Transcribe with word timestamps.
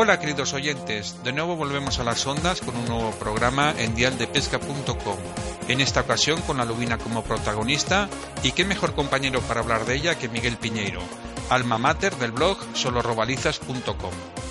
Hola 0.00 0.20
queridos 0.20 0.52
oyentes, 0.52 1.24
de 1.24 1.32
nuevo 1.32 1.56
volvemos 1.56 1.98
a 1.98 2.04
las 2.04 2.24
ondas 2.24 2.60
con 2.60 2.76
un 2.76 2.84
nuevo 2.84 3.10
programa 3.18 3.74
en 3.76 3.96
dialdepesca.com. 3.96 5.18
En 5.66 5.80
esta 5.80 6.02
ocasión 6.02 6.40
con 6.42 6.58
la 6.58 6.64
lubina 6.64 6.98
como 6.98 7.24
protagonista 7.24 8.08
y 8.44 8.52
qué 8.52 8.64
mejor 8.64 8.94
compañero 8.94 9.40
para 9.40 9.58
hablar 9.58 9.86
de 9.86 9.96
ella 9.96 10.16
que 10.16 10.28
Miguel 10.28 10.56
Piñeiro, 10.56 11.00
alma 11.50 11.78
mater 11.78 12.14
del 12.14 12.30
blog 12.30 12.58
solorobalizas.com. 12.74 14.47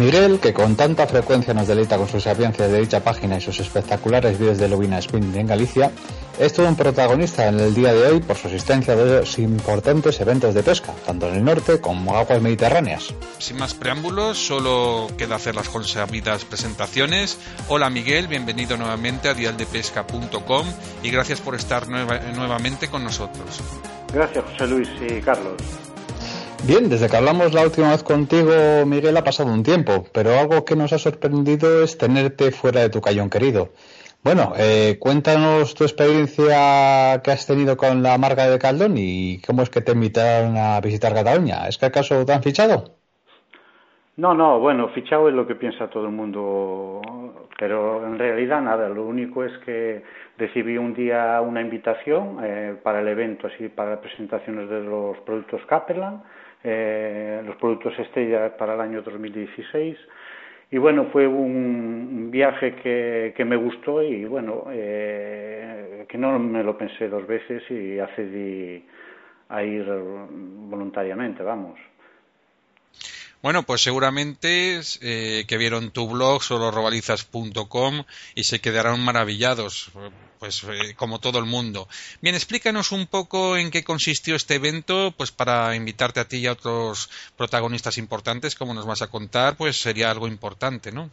Miguel, 0.00 0.40
que 0.40 0.54
con 0.54 0.76
tanta 0.76 1.06
frecuencia 1.06 1.52
nos 1.52 1.68
deleita 1.68 1.98
con 1.98 2.08
su 2.08 2.18
sapiencia 2.20 2.66
de 2.66 2.80
dicha 2.80 3.04
página 3.04 3.36
y 3.36 3.40
sus 3.42 3.60
espectaculares 3.60 4.38
vídeos 4.38 4.56
de 4.56 4.66
Lubina 4.66 4.98
Spin 4.98 5.36
en 5.36 5.46
Galicia, 5.46 5.90
es 6.38 6.54
todo 6.54 6.68
un 6.68 6.74
protagonista 6.74 7.46
en 7.48 7.60
el 7.60 7.74
día 7.74 7.92
de 7.92 8.06
hoy 8.06 8.20
por 8.20 8.34
su 8.34 8.48
asistencia 8.48 8.94
a 8.94 8.96
dos 8.96 9.38
importantes 9.38 10.18
eventos 10.18 10.54
de 10.54 10.62
pesca, 10.62 10.94
tanto 11.04 11.28
en 11.28 11.34
el 11.34 11.44
norte 11.44 11.82
como 11.82 12.16
aguas 12.16 12.40
mediterráneas. 12.40 13.12
Sin 13.36 13.58
más 13.58 13.74
preámbulos, 13.74 14.38
solo 14.38 15.06
queda 15.18 15.36
hacer 15.36 15.54
las 15.54 15.68
consabidas 15.68 16.46
presentaciones. 16.46 17.36
Hola 17.68 17.90
Miguel, 17.90 18.26
bienvenido 18.26 18.78
nuevamente 18.78 19.28
a 19.28 19.34
dialdepesca.com 19.34 20.66
y 21.02 21.10
gracias 21.10 21.42
por 21.42 21.56
estar 21.56 21.88
nuevamente 21.88 22.88
con 22.88 23.04
nosotros. 23.04 23.60
Gracias 24.14 24.42
José 24.46 24.66
Luis 24.66 24.88
y 25.06 25.20
Carlos. 25.20 25.89
Bien, 26.66 26.88
desde 26.90 27.08
que 27.08 27.16
hablamos 27.16 27.54
la 27.54 27.64
última 27.64 27.90
vez 27.90 28.02
contigo, 28.02 28.52
Miguel, 28.86 29.16
ha 29.16 29.24
pasado 29.24 29.52
un 29.52 29.62
tiempo, 29.62 30.04
pero 30.12 30.38
algo 30.38 30.64
que 30.64 30.76
nos 30.76 30.92
ha 30.92 30.98
sorprendido 30.98 31.82
es 31.82 31.96
tenerte 31.96 32.50
fuera 32.52 32.82
de 32.82 32.90
tu 32.90 33.00
cayón 33.00 33.30
querido. 33.30 33.70
Bueno, 34.22 34.52
eh, 34.58 34.98
cuéntanos 35.00 35.74
tu 35.74 35.84
experiencia 35.84 37.22
que 37.24 37.30
has 37.30 37.46
tenido 37.46 37.76
con 37.78 38.02
la 38.02 38.18
marca 38.18 38.46
de 38.46 38.58
Caldón 38.58 38.94
y 38.98 39.40
cómo 39.40 39.62
es 39.62 39.70
que 39.70 39.80
te 39.80 39.92
invitaron 39.92 40.58
a 40.58 40.80
visitar 40.80 41.14
Cataluña. 41.14 41.66
¿Es 41.66 41.78
que 41.78 41.86
acaso 41.86 42.26
te 42.26 42.34
han 42.34 42.42
fichado? 42.42 42.96
No, 44.18 44.34
no, 44.34 44.60
bueno, 44.60 44.90
fichado 44.90 45.30
es 45.30 45.34
lo 45.34 45.46
que 45.46 45.54
piensa 45.54 45.88
todo 45.88 46.04
el 46.04 46.12
mundo, 46.12 47.00
pero 47.58 48.06
en 48.06 48.18
realidad 48.18 48.60
nada, 48.60 48.88
lo 48.90 49.06
único 49.06 49.44
es 49.44 49.56
que 49.64 50.02
recibí 50.36 50.76
un 50.76 50.92
día 50.92 51.40
una 51.40 51.62
invitación 51.62 52.38
eh, 52.42 52.76
para 52.82 53.00
el 53.00 53.08
evento, 53.08 53.46
así 53.46 53.68
para 53.68 54.00
presentaciones 54.00 54.68
de 54.68 54.80
los 54.82 55.16
productos 55.20 55.62
Capellan 55.66 56.22
eh, 56.64 57.42
los 57.44 57.56
productos 57.56 57.98
estrella 57.98 58.56
para 58.56 58.74
el 58.74 58.80
año 58.80 59.02
2016. 59.02 59.96
Y 60.72 60.78
bueno, 60.78 61.06
fue 61.12 61.26
un 61.26 62.30
viaje 62.30 62.76
que, 62.76 63.34
que 63.36 63.44
me 63.44 63.56
gustó 63.56 64.02
y 64.02 64.24
bueno, 64.24 64.66
eh, 64.70 66.04
que 66.08 66.16
no 66.16 66.38
me 66.38 66.62
lo 66.62 66.78
pensé 66.78 67.08
dos 67.08 67.26
veces 67.26 67.68
y 67.70 67.98
accedí 67.98 68.84
a 69.48 69.64
ir 69.64 69.84
voluntariamente, 69.84 71.42
vamos. 71.42 71.78
Bueno, 73.42 73.62
pues 73.62 73.80
seguramente 73.80 74.80
eh, 75.00 75.44
que 75.48 75.56
vieron 75.56 75.92
tu 75.92 76.06
blog 76.08 76.42
solorobalizas.com 76.42 78.04
y 78.34 78.44
se 78.44 78.60
quedarán 78.60 79.00
maravillados, 79.00 79.90
pues 80.38 80.62
eh, 80.64 80.94
como 80.94 81.20
todo 81.20 81.38
el 81.38 81.46
mundo. 81.46 81.88
Bien, 82.20 82.34
explícanos 82.34 82.92
un 82.92 83.06
poco 83.06 83.56
en 83.56 83.70
qué 83.70 83.82
consistió 83.82 84.36
este 84.36 84.56
evento, 84.56 85.14
pues 85.16 85.30
para 85.30 85.74
invitarte 85.74 86.20
a 86.20 86.28
ti 86.28 86.36
y 86.38 86.46
a 86.48 86.52
otros 86.52 87.08
protagonistas 87.38 87.96
importantes, 87.96 88.54
como 88.54 88.74
nos 88.74 88.84
vas 88.84 89.00
a 89.00 89.08
contar, 89.08 89.56
pues 89.56 89.80
sería 89.80 90.10
algo 90.10 90.28
importante, 90.28 90.92
¿no? 90.92 91.10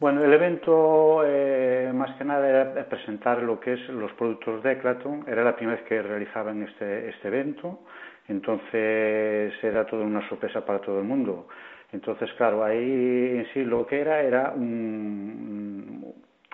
Bueno, 0.00 0.24
el 0.24 0.32
evento 0.32 1.22
eh, 1.24 1.90
más 1.92 2.16
que 2.16 2.24
nada 2.24 2.48
era 2.48 2.88
presentar 2.88 3.42
lo 3.42 3.58
que 3.58 3.72
es 3.72 3.88
los 3.88 4.12
productos 4.12 4.62
de 4.62 4.72
Eclaton. 4.72 5.24
Era 5.26 5.42
la 5.42 5.56
primera 5.56 5.76
vez 5.76 5.86
que 5.88 6.00
realizaban 6.00 6.62
este, 6.62 7.08
este 7.08 7.28
evento 7.28 7.80
entonces 8.28 9.52
era 9.62 9.86
toda 9.86 10.04
una 10.04 10.26
sorpresa 10.28 10.64
para 10.64 10.80
todo 10.80 10.98
el 11.00 11.04
mundo. 11.04 11.48
Entonces, 11.92 12.30
claro, 12.34 12.62
ahí 12.62 12.78
en 12.78 13.46
sí 13.54 13.64
lo 13.64 13.86
que 13.86 14.00
era 14.00 14.20
era 14.20 14.54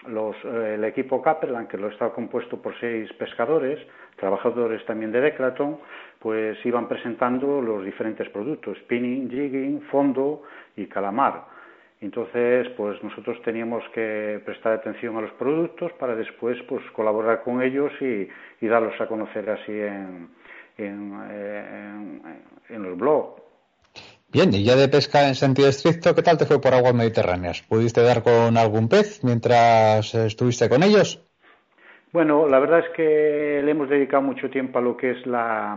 los, 0.07 0.37
eh, 0.45 0.75
el 0.75 0.85
equipo 0.85 1.21
Caperland, 1.21 1.67
que 1.67 1.77
lo 1.77 1.89
estaba 1.89 2.15
compuesto 2.15 2.63
por 2.63 2.79
seis 2.79 3.13
pescadores, 3.15 3.85
trabajadores 4.17 4.85
también 4.87 5.11
de 5.11 5.21
Declaton, 5.21 5.81
pues 6.21 6.65
iban 6.65 6.87
presentando 6.87 7.61
los 7.61 7.85
diferentes 7.85 8.29
productos, 8.29 8.79
spinning, 8.79 9.29
jigging, 9.29 9.83
fondo 9.91 10.43
y 10.77 10.87
calamar. 10.87 11.54
Entonces, 12.01 12.69
pues 12.77 13.03
nosotros 13.03 13.41
teníamos 13.43 13.83
que 13.95 14.41
prestar 14.45 14.73
atención 14.75 15.17
a 15.17 15.23
los 15.23 15.33
productos 15.33 15.93
para 15.95 16.15
después 16.15 16.59
pues 16.69 16.83
colaborar 16.93 17.43
con 17.43 17.63
ellos 17.63 17.93
y 18.01 18.67
darlos 18.67 19.01
a 19.01 19.07
conocer 19.07 19.49
así 19.49 19.73
en, 19.73 20.29
en, 20.79 22.23
en, 22.69 22.83
los 22.83 22.99
blogs. 22.99 23.43
Bien, 24.33 24.53
y 24.53 24.65
ya 24.65 24.75
de 24.75 24.89
pesca 24.89 25.29
en 25.29 25.35
sentido 25.35 25.69
estricto, 25.69 26.15
¿qué 26.15 26.23
tal 26.23 26.37
te 26.37 26.47
fue 26.47 26.61
por 26.61 26.75
aguas 26.75 26.95
mediterráneas? 26.95 27.63
¿Pudiste 27.63 28.03
dar 28.03 28.23
con 28.23 28.57
algún 28.57 28.89
pez 28.89 29.23
mientras 29.23 30.15
estuviste 30.15 30.69
con 30.69 30.83
ellos? 30.83 31.25
Bueno, 32.13 32.49
la 32.49 32.59
verdad 32.59 32.81
es 32.81 32.91
que 32.97 33.61
le 33.65 33.71
hemos 33.71 33.89
dedicado 33.89 34.23
mucho 34.23 34.51
tiempo 34.51 34.79
a 34.79 34.83
lo 34.83 34.97
que 34.97 35.13
es 35.13 35.27
la, 35.27 35.77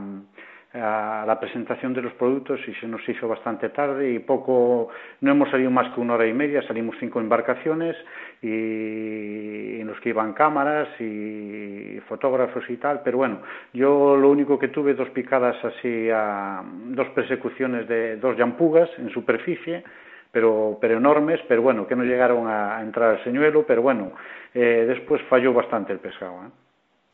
a 0.80 1.26
la 1.26 1.40
presentación 1.40 1.94
de 1.94 2.02
los 2.02 2.14
productos 2.14 2.60
y 2.68 2.74
se 2.76 2.88
nos 2.88 3.08
hizo 3.08 3.28
bastante 3.28 3.70
tarde 3.70 4.12
y 4.12 4.20
poco, 4.20 4.90
no 5.22 5.32
hemos 5.32 5.50
salido 5.50 5.72
más 5.72 5.94
que 5.94 6.02
una 6.02 6.14
hora 6.14 6.28
y 6.28 6.34
media, 6.34 6.62
salimos 6.68 6.96
cinco 7.00 7.20
embarcaciones 7.20 7.96
y 8.42 9.80
en 9.80 9.88
los 9.88 10.00
que 10.00 10.10
iban 10.10 10.34
cámaras 10.34 10.90
y 11.00 12.00
fotógrafos 12.08 12.64
y 12.70 12.78
tal, 12.78 13.02
pero 13.04 13.18
bueno, 13.18 13.42
yo 13.74 14.16
lo 14.16 14.30
único 14.30 14.60
que 14.60 14.68
tuve 14.70 14.94
dos 14.94 15.10
picadas 15.10 15.64
así, 15.64 16.10
a, 16.12 16.64
dos 16.64 17.08
persecuciones 17.10 17.88
de 17.88 18.18
dos 18.18 18.38
llampugas 18.38 18.90
en 18.98 19.10
superficie, 19.10 19.84
pero, 20.32 20.78
pero 20.80 20.98
enormes, 20.98 21.40
pero 21.48 21.62
bueno, 21.62 21.88
que 21.88 21.96
no 21.96 22.04
llegaron 22.04 22.48
a, 22.48 22.82
entrar 22.82 23.16
al 23.16 23.24
señuelo, 23.24 23.66
pero 23.66 23.82
bueno, 23.82 24.12
eh, 24.54 24.86
después 24.88 25.22
falló 25.24 25.54
bastante 25.54 25.94
el 25.94 26.00
pescado, 26.00 26.46
¿eh? 26.46 26.50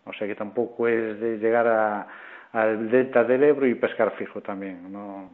o 0.06 0.14
sea 0.14 0.28
que 0.28 0.36
tampoco 0.36 0.88
es 0.88 1.20
de 1.20 1.38
llegar 1.38 1.68
a 1.68 2.08
al 2.54 2.90
delta 2.90 3.24
del 3.24 3.44
Ebro 3.44 3.68
y 3.68 3.76
pescar 3.76 4.16
fijo 4.16 4.42
también. 4.42 4.92
No, 4.92 5.30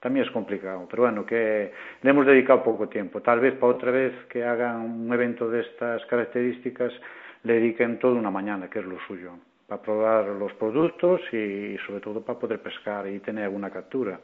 también 0.00 0.24
es 0.24 0.32
complicado, 0.32 0.86
pero 0.90 1.02
bueno, 1.02 1.26
que 1.26 1.72
le 2.02 2.10
hemos 2.10 2.26
dedicado 2.26 2.62
poco 2.62 2.88
tiempo. 2.88 3.20
Tal 3.20 3.40
vez 3.40 3.54
para 3.54 3.72
otra 3.72 3.90
vez 3.90 4.12
que 4.28 4.44
hagan 4.44 4.80
un 4.80 5.12
evento 5.12 5.50
de 5.50 5.60
estas 5.60 6.04
características 6.06 6.92
le 7.42 7.54
dediquen 7.54 7.98
toda 7.98 8.14
una 8.14 8.30
mañana, 8.30 8.68
que 8.68 8.78
es 8.78 8.84
lo 8.84 8.98
suyo, 9.06 9.32
para 9.66 9.82
probar 9.82 10.26
los 10.28 10.52
productos 10.54 11.20
y 11.32 11.76
sobre 11.86 12.00
todo 12.00 12.22
para 12.22 12.38
poder 12.38 12.60
pescar 12.60 13.06
y 13.08 13.18
tener 13.20 13.44
alguna 13.44 13.70
captura. 13.70 14.18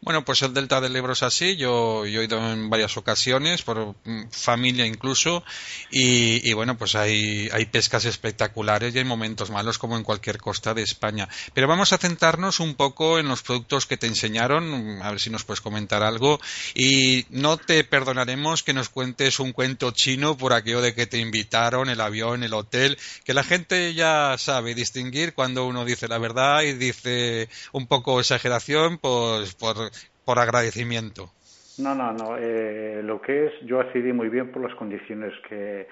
Bueno, 0.00 0.22
pues 0.24 0.42
el 0.42 0.52
Delta 0.52 0.82
del 0.82 0.94
Ebro 0.94 1.14
es 1.14 1.22
así. 1.22 1.56
Yo, 1.56 2.04
he 2.04 2.10
ido 2.10 2.38
en 2.52 2.68
varias 2.68 2.96
ocasiones, 2.98 3.62
por 3.62 3.94
mm, 4.04 4.28
familia 4.30 4.84
incluso, 4.84 5.42
y, 5.90 6.52
bueno, 6.52 6.76
pues 6.76 6.94
hay, 6.94 7.48
hay, 7.52 7.64
pescas 7.66 8.04
espectaculares 8.04 8.94
y 8.94 8.98
hay 8.98 9.04
momentos 9.04 9.50
malos 9.50 9.78
como 9.78 9.96
en 9.96 10.02
cualquier 10.02 10.38
costa 10.38 10.74
de 10.74 10.82
España. 10.82 11.28
Pero 11.54 11.68
vamos 11.68 11.92
a 11.94 11.98
centrarnos 11.98 12.60
un 12.60 12.74
poco 12.74 13.18
en 13.18 13.28
los 13.28 13.42
productos 13.42 13.86
que 13.86 13.96
te 13.96 14.06
enseñaron, 14.06 15.00
a 15.02 15.10
ver 15.10 15.20
si 15.20 15.30
nos 15.30 15.44
puedes 15.44 15.62
comentar 15.62 16.02
algo. 16.02 16.38
Y 16.74 17.24
no 17.30 17.56
te 17.56 17.82
perdonaremos 17.84 18.62
que 18.62 18.74
nos 18.74 18.90
cuentes 18.90 19.40
un 19.40 19.52
cuento 19.52 19.90
chino 19.92 20.36
por 20.36 20.52
aquello 20.52 20.82
de 20.82 20.94
que 20.94 21.06
te 21.06 21.18
invitaron, 21.18 21.88
el 21.88 22.00
avión, 22.00 22.42
el 22.42 22.52
hotel, 22.52 22.98
que 23.24 23.32
la 23.32 23.42
gente 23.42 23.94
ya 23.94 24.36
sabe 24.38 24.74
distinguir 24.74 25.34
cuando 25.34 25.66
uno 25.66 25.84
dice 25.84 26.08
la 26.08 26.18
verdad 26.18 26.62
y 26.62 26.74
dice 26.74 27.48
un 27.72 27.86
poco 27.86 28.20
exageración, 28.20 28.98
pues 28.98 29.54
por 29.54 29.93
por 30.24 30.38
agradecimiento. 30.38 31.30
No, 31.78 31.94
no, 31.94 32.12
no. 32.12 32.36
Eh, 32.38 33.02
lo 33.02 33.20
que 33.20 33.46
es, 33.46 33.52
yo 33.62 33.80
accedí 33.80 34.12
muy 34.12 34.28
bien 34.28 34.52
por 34.52 34.62
las 34.62 34.74
condiciones 34.76 35.32
que, 35.48 35.86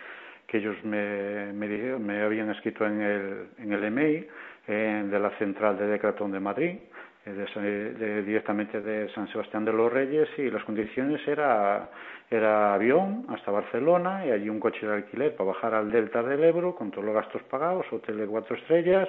ellos 0.53 0.77
me, 0.85 2.23
habían 2.23 2.51
escrito 2.51 2.85
en 2.85 3.01
el, 3.01 3.47
en 3.57 3.73
el 3.73 3.85
email 3.85 4.29
de 4.67 5.19
la 5.19 5.31
central 5.39 5.79
de 5.79 5.87
Declatón 5.87 6.31
de 6.31 6.41
Madrid, 6.41 6.77
de, 7.25 8.23
directamente 8.23 8.81
de 8.81 9.09
San 9.15 9.29
Sebastián 9.29 9.65
de 9.65 9.73
los 9.73 9.93
Reyes 9.93 10.29
y 10.39 10.51
las 10.51 10.65
condiciones 10.65 11.27
era, 11.27 11.89
era 12.31 12.75
avión 12.75 13.27
hasta 13.29 13.51
Barcelona 13.51 14.27
y 14.27 14.31
allí 14.31 14.49
un 14.49 14.59
coche 14.59 14.87
de 14.87 14.95
alquiler 14.95 15.37
para 15.37 15.51
bajar 15.51 15.75
al 15.75 15.91
Delta 15.91 16.23
del 16.23 16.43
Ebro 16.43 16.75
con 16.75 16.91
todos 16.91 17.05
los 17.05 17.15
gastos 17.15 17.43
pagados, 17.45 17.87
hotel 17.93 18.19
de 18.19 18.27
cuatro 18.27 18.57
estrellas 18.57 19.09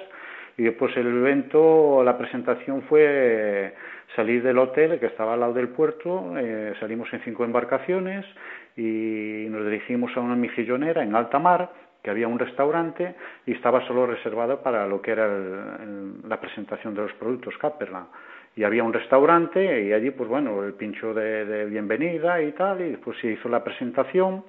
y 0.56 0.62
después 0.62 0.96
el 0.96 1.06
evento, 1.06 2.02
la 2.04 2.16
presentación 2.16 2.82
fue 2.82 3.74
salir 4.14 4.42
del 4.42 4.58
hotel 4.58 5.00
que 5.00 5.06
estaba 5.06 5.34
al 5.34 5.40
lado 5.40 5.54
del 5.54 5.68
puerto, 5.68 6.34
eh, 6.38 6.74
salimos 6.78 7.12
en 7.12 7.20
cinco 7.20 7.44
embarcaciones 7.44 8.24
y 8.76 9.46
nos 9.50 9.64
dirigimos 9.64 10.16
a 10.16 10.20
una 10.20 10.36
mejillonera 10.36 11.02
en 11.02 11.14
alta 11.14 11.38
mar 11.38 11.70
que 12.02 12.10
había 12.10 12.28
un 12.28 12.38
restaurante 12.38 13.14
y 13.46 13.52
estaba 13.52 13.84
solo 13.86 14.06
reservado 14.06 14.62
para 14.62 14.86
lo 14.86 15.00
que 15.00 15.12
era 15.12 15.26
la 16.28 16.38
presentación 16.38 16.94
de 16.94 17.02
los 17.02 17.12
productos 17.14 17.56
Caperland. 17.58 18.06
Y 18.56 18.62
había 18.62 18.84
un 18.84 18.92
restaurante 18.92 19.82
y 19.82 19.92
allí, 19.92 20.10
pues 20.10 20.28
bueno, 20.28 20.62
el 20.62 20.74
pincho 20.74 21.14
de, 21.14 21.64
bienvenida 21.64 22.40
y 22.42 22.52
tal, 22.52 22.82
y 22.82 22.90
después 22.90 23.18
se 23.18 23.32
hizo 23.32 23.48
la 23.48 23.64
presentación 23.64 24.44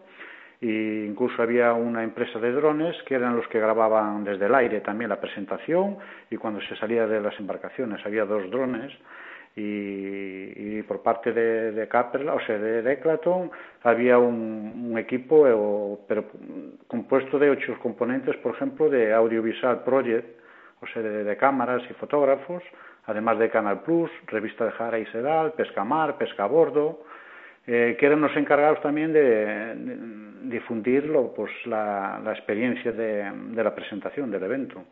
e 0.62 1.06
incluso 1.10 1.42
había 1.42 1.74
una 1.74 2.04
empresa 2.04 2.40
de 2.40 2.52
drones 2.52 2.96
que 3.04 3.16
eran 3.16 3.36
los 3.36 3.48
que 3.48 3.60
grababan 3.60 4.24
desde 4.24 4.46
el 4.46 4.56
aire 4.56 4.81
también 4.81 5.10
la 5.10 5.19
presentación 5.19 5.98
y 6.30 6.38
cuando 6.38 6.62
se 6.62 6.75
salía 6.78 7.07
de 7.07 7.22
las 7.22 7.40
embarcaciones 7.40 8.06
había 8.06 8.25
dos 8.25 8.50
drones 8.50 8.92
y, 9.57 10.81
por 10.84 11.02
parte 11.02 11.31
de, 11.31 11.72
de 11.72 11.84
o 11.84 12.40
sea, 12.46 12.57
de 12.57 12.81
Declaton, 12.81 13.50
había 13.84 14.18
un, 14.18 14.98
equipo 14.98 15.48
eh, 15.48 15.98
pero 16.07 16.25
compuesto 16.88 17.40
de 17.40 17.50
ocho 17.50 17.78
componentes, 17.81 18.36
por 18.38 18.56
ejemplo, 18.56 18.90
de 18.90 19.13
Audiovisual 19.13 19.84
Project, 19.84 20.40
o 20.81 20.88
sea, 20.88 21.01
de, 21.01 21.38
cámaras 21.38 21.84
y 21.90 21.94
fotógrafos, 21.94 22.63
además 23.06 23.40
de 23.40 23.50
Canal 23.50 23.81
Plus, 23.81 24.12
revista 24.28 24.66
de 24.66 24.72
Jara 24.72 25.00
y 25.00 25.06
Sedal, 25.08 25.54
Pesca 25.54 25.84
Mar, 25.84 26.18
Pesca 26.18 26.44
a 26.44 26.48
Bordo, 26.48 27.04
eh, 27.67 27.95
que 28.00 28.06
eran 28.06 28.21
los 28.21 28.35
encargados 28.35 28.81
también 28.81 29.13
de, 29.13 29.75
difundir 30.50 31.12
pues, 31.35 31.51
la, 31.65 32.21
experiencia 32.35 32.91
de 32.91 33.63
la 33.63 33.73
presentación 33.73 34.31
del 34.31 34.44
evento. 34.44 34.85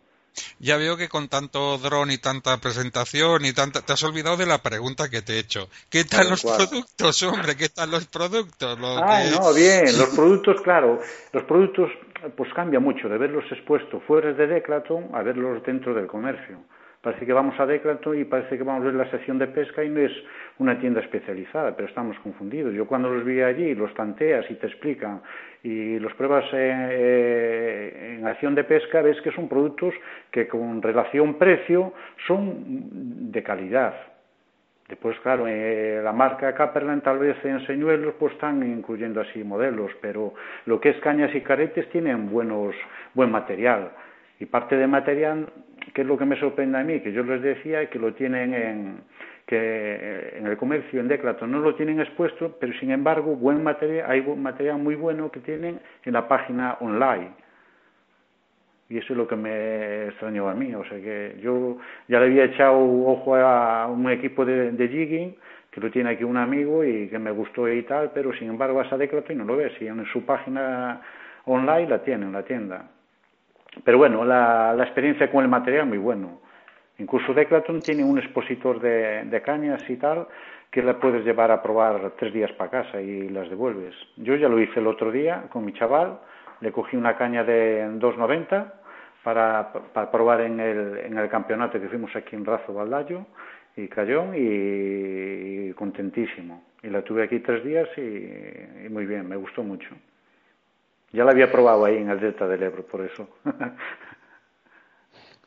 Ya 0.59 0.77
veo 0.77 0.97
que 0.97 1.09
con 1.09 1.27
tanto 1.27 1.77
dron 1.77 2.11
y 2.11 2.17
tanta 2.17 2.57
presentación 2.57 3.45
y 3.45 3.53
tanta... 3.53 3.81
Te 3.81 3.93
has 3.93 4.03
olvidado 4.03 4.37
de 4.37 4.45
la 4.45 4.61
pregunta 4.61 5.09
que 5.09 5.21
te 5.21 5.33
he 5.33 5.39
hecho. 5.39 5.69
¿Qué 5.89 6.03
tal 6.05 6.29
los 6.29 6.43
productos, 6.43 7.23
hombre? 7.23 7.55
¿Qué 7.55 7.69
tal 7.69 7.91
los 7.91 8.07
productos? 8.07 8.77
Ay, 9.03 9.31
no, 9.31 9.53
bien. 9.53 9.85
Los 9.97 10.09
productos, 10.15 10.61
claro. 10.61 10.99
Los 11.31 11.43
productos, 11.43 11.91
pues 12.35 12.51
cambia 12.53 12.79
mucho 12.79 13.09
de 13.09 13.17
verlos 13.17 13.45
expuestos 13.51 14.01
fuera 14.07 14.33
de 14.33 14.47
Declaton 14.47 15.09
a 15.13 15.21
verlos 15.21 15.63
dentro 15.63 15.93
del 15.93 16.07
comercio. 16.07 16.59
Parece 17.03 17.25
que 17.25 17.33
vamos 17.33 17.59
a 17.59 17.65
Declaton 17.65 18.17
y 18.17 18.23
parece 18.23 18.57
que 18.57 18.63
vamos 18.63 18.83
a 18.83 18.85
ver 18.85 18.94
la 18.94 19.11
sección 19.11 19.38
de 19.38 19.47
pesca 19.47 19.83
y 19.83 19.89
no 19.89 20.00
es 20.00 20.13
una 20.57 20.79
tienda 20.79 21.01
especializada, 21.01 21.75
pero 21.75 21.89
estamos 21.89 22.17
confundidos. 22.19 22.73
Yo 22.73 22.88
cuando 22.88 23.09
los 23.09 23.25
vi 23.25 23.41
allí, 23.41 23.75
los 23.75 23.94
tanteas 23.94 24.50
y 24.50 24.55
te 24.55 24.67
explican 24.67 25.21
y 25.63 26.00
los 26.00 26.13
pruebas 26.13 26.45
eh, 26.53 28.15
en 28.17 28.25
acción 28.25 28.55
de 28.55 28.63
pesca, 28.63 29.01
ves 29.01 29.19
que 29.19 29.33
son 29.33 29.50
productos 29.50 29.94
que 30.31 30.47
con 30.47 30.81
relación 30.81 31.33
precio 31.33 31.91
son 32.25 33.31
de 33.33 33.44
calidad. 33.44 33.95
Después, 34.88 35.19
claro, 35.19 35.45
eh, 35.45 35.99
la 36.01 36.13
marca 36.13 36.56
Caperland 36.56 37.03
tal 37.03 37.19
vez 37.19 37.35
en 37.44 37.67
señuelos 37.67 38.13
pues 38.17 38.31
están 38.31 38.63
incluyendo 38.63 39.19
así 39.19 39.44
modelos, 39.44 39.91
pero 40.01 40.35
lo 40.67 40.79
que 40.79 40.91
es 40.91 40.99
cañas 41.01 41.35
y 41.35 41.41
caretes 41.41 41.89
tienen 41.89 42.29
buenos, 42.29 42.73
buen 43.13 43.29
material. 43.29 43.91
Y 44.44 44.45
parte 44.45 44.75
de 44.75 44.88
material 44.88 45.48
¿Qué 45.94 46.01
es 46.01 46.07
lo 46.07 46.18
que 46.18 46.25
me 46.25 46.36
sorprende 46.38 46.78
a 46.78 46.84
mí? 46.84 47.00
Que 47.01 47.12
yo 47.12 47.24
les 47.24 47.42
decía 47.42 47.90
que 47.90 48.00
lo 48.00 48.13
tienen 48.13 48.54
en, 48.54 49.01
que 49.45 49.57
eh, 49.57 50.38
en 50.38 50.48
el 50.48 50.57
comercio, 50.57 51.00
en 51.00 51.07
Declaton, 51.07 51.51
no 51.51 51.60
lo 51.60 51.75
tienen 51.75 52.00
expuesto, 52.00 52.57
pero 52.60 52.74
sin 52.80 52.92
embargo 52.92 53.36
buen 53.36 53.63
material, 53.63 54.10
hay 54.10 54.22
material 54.22 54.80
muy 54.80 54.95
bueno 54.95 55.31
que 55.31 55.40
tienen 55.40 55.80
en 56.04 56.13
la 56.13 56.28
página 56.28 56.78
online. 56.80 57.31
Y 58.90 58.98
eso 58.98 59.13
es 59.13 59.18
lo 59.18 59.28
que 59.28 59.36
me 59.36 60.07
extrañó 60.07 60.50
a 60.50 60.54
mí. 60.54 60.74
O 60.74 60.84
sea 60.86 61.00
que 61.00 61.38
yo 61.42 61.78
ya 62.07 62.19
le 62.19 62.25
había 62.25 62.45
echado 62.45 62.78
ojo 62.78 63.36
a 63.36 63.88
un 63.88 64.10
equipo 64.10 64.45
de, 64.45 64.72
de 64.72 64.88
jigging, 64.88 65.36
que 65.72 65.81
lo 65.81 65.90
tiene 65.92 66.12
aquí 66.12 66.24
un 66.24 66.38
amigo 66.38 66.84
y 66.84 67.07
que 67.07 67.18
me 67.19 67.31
gustó 67.31 67.68
y 67.68 67.81
tal, 67.84 68.12
pero 68.13 68.34
sin 68.34 68.50
embargo 68.50 68.80
a 68.80 68.84
esa 68.84 68.98
Declaton 68.98 69.38
no 69.38 69.45
lo 69.45 69.57
ves. 69.57 69.74
Y 69.80 69.88
en 69.88 70.06
su 70.06 70.25
página 70.25 71.01
online 71.45 71.88
la 71.88 72.04
tienen, 72.04 72.31
la 72.31 72.44
tienda. 72.44 72.90
Pero 73.83 73.97
bueno, 73.97 74.23
la, 74.23 74.75
experiencia 74.79 75.31
con 75.31 75.43
el 75.43 75.49
material 75.49 75.87
muy 75.87 75.97
bueno. 75.97 76.39
Incluso 76.99 77.33
Declaton 77.33 77.81
tiene 77.81 78.03
un 78.03 78.19
expositor 78.19 78.79
de, 78.79 79.41
cañas 79.43 79.81
y 79.89 79.97
tal 79.97 80.27
que 80.69 80.81
la 80.81 80.99
puedes 80.99 81.23
llevar 81.23 81.51
a 81.51 81.61
probar 81.61 82.13
tres 82.17 82.33
días 82.33 82.51
para 82.53 82.71
casa 82.71 83.01
y 83.01 83.29
las 83.29 83.49
devuelves. 83.49 83.93
Yo 84.17 84.35
ya 84.35 84.49
lo 84.49 84.59
hice 84.59 84.79
el 84.79 84.87
otro 84.87 85.11
día 85.11 85.43
con 85.49 85.65
mi 85.65 85.73
chaval, 85.73 86.19
le 86.61 86.71
cogí 86.71 86.97
una 86.97 87.15
caña 87.15 87.43
de 87.43 87.85
2,90 87.99 88.73
para, 89.23 89.71
para 89.71 90.11
probar 90.11 90.41
en 90.41 90.59
el, 90.59 90.97
en 90.97 91.17
el 91.17 91.29
campeonato 91.29 91.79
que 91.79 91.89
fuimos 91.89 92.15
aquí 92.15 92.35
en 92.35 92.45
Razo 92.45 92.73
Baldayo 92.73 93.25
y 93.75 93.87
Cayón 93.87 94.33
y, 94.35 95.73
contentísimo. 95.73 96.63
Y 96.81 96.89
la 96.89 97.01
tuve 97.01 97.23
aquí 97.23 97.39
tres 97.39 97.63
días 97.63 97.87
y 97.97 98.89
muy 98.89 99.05
bien, 99.05 99.27
me 99.27 99.35
gustó 99.35 99.63
mucho. 99.63 99.89
Ya 101.13 101.24
la 101.24 101.31
había 101.31 101.51
probado 101.51 101.86
ahí 101.86 101.98
en 101.98 102.10
el 102.10 102.19
Delta 102.19 102.48
del 102.48 102.63
Ebro, 102.63 102.83
por 102.83 103.06
eso. 103.06 103.30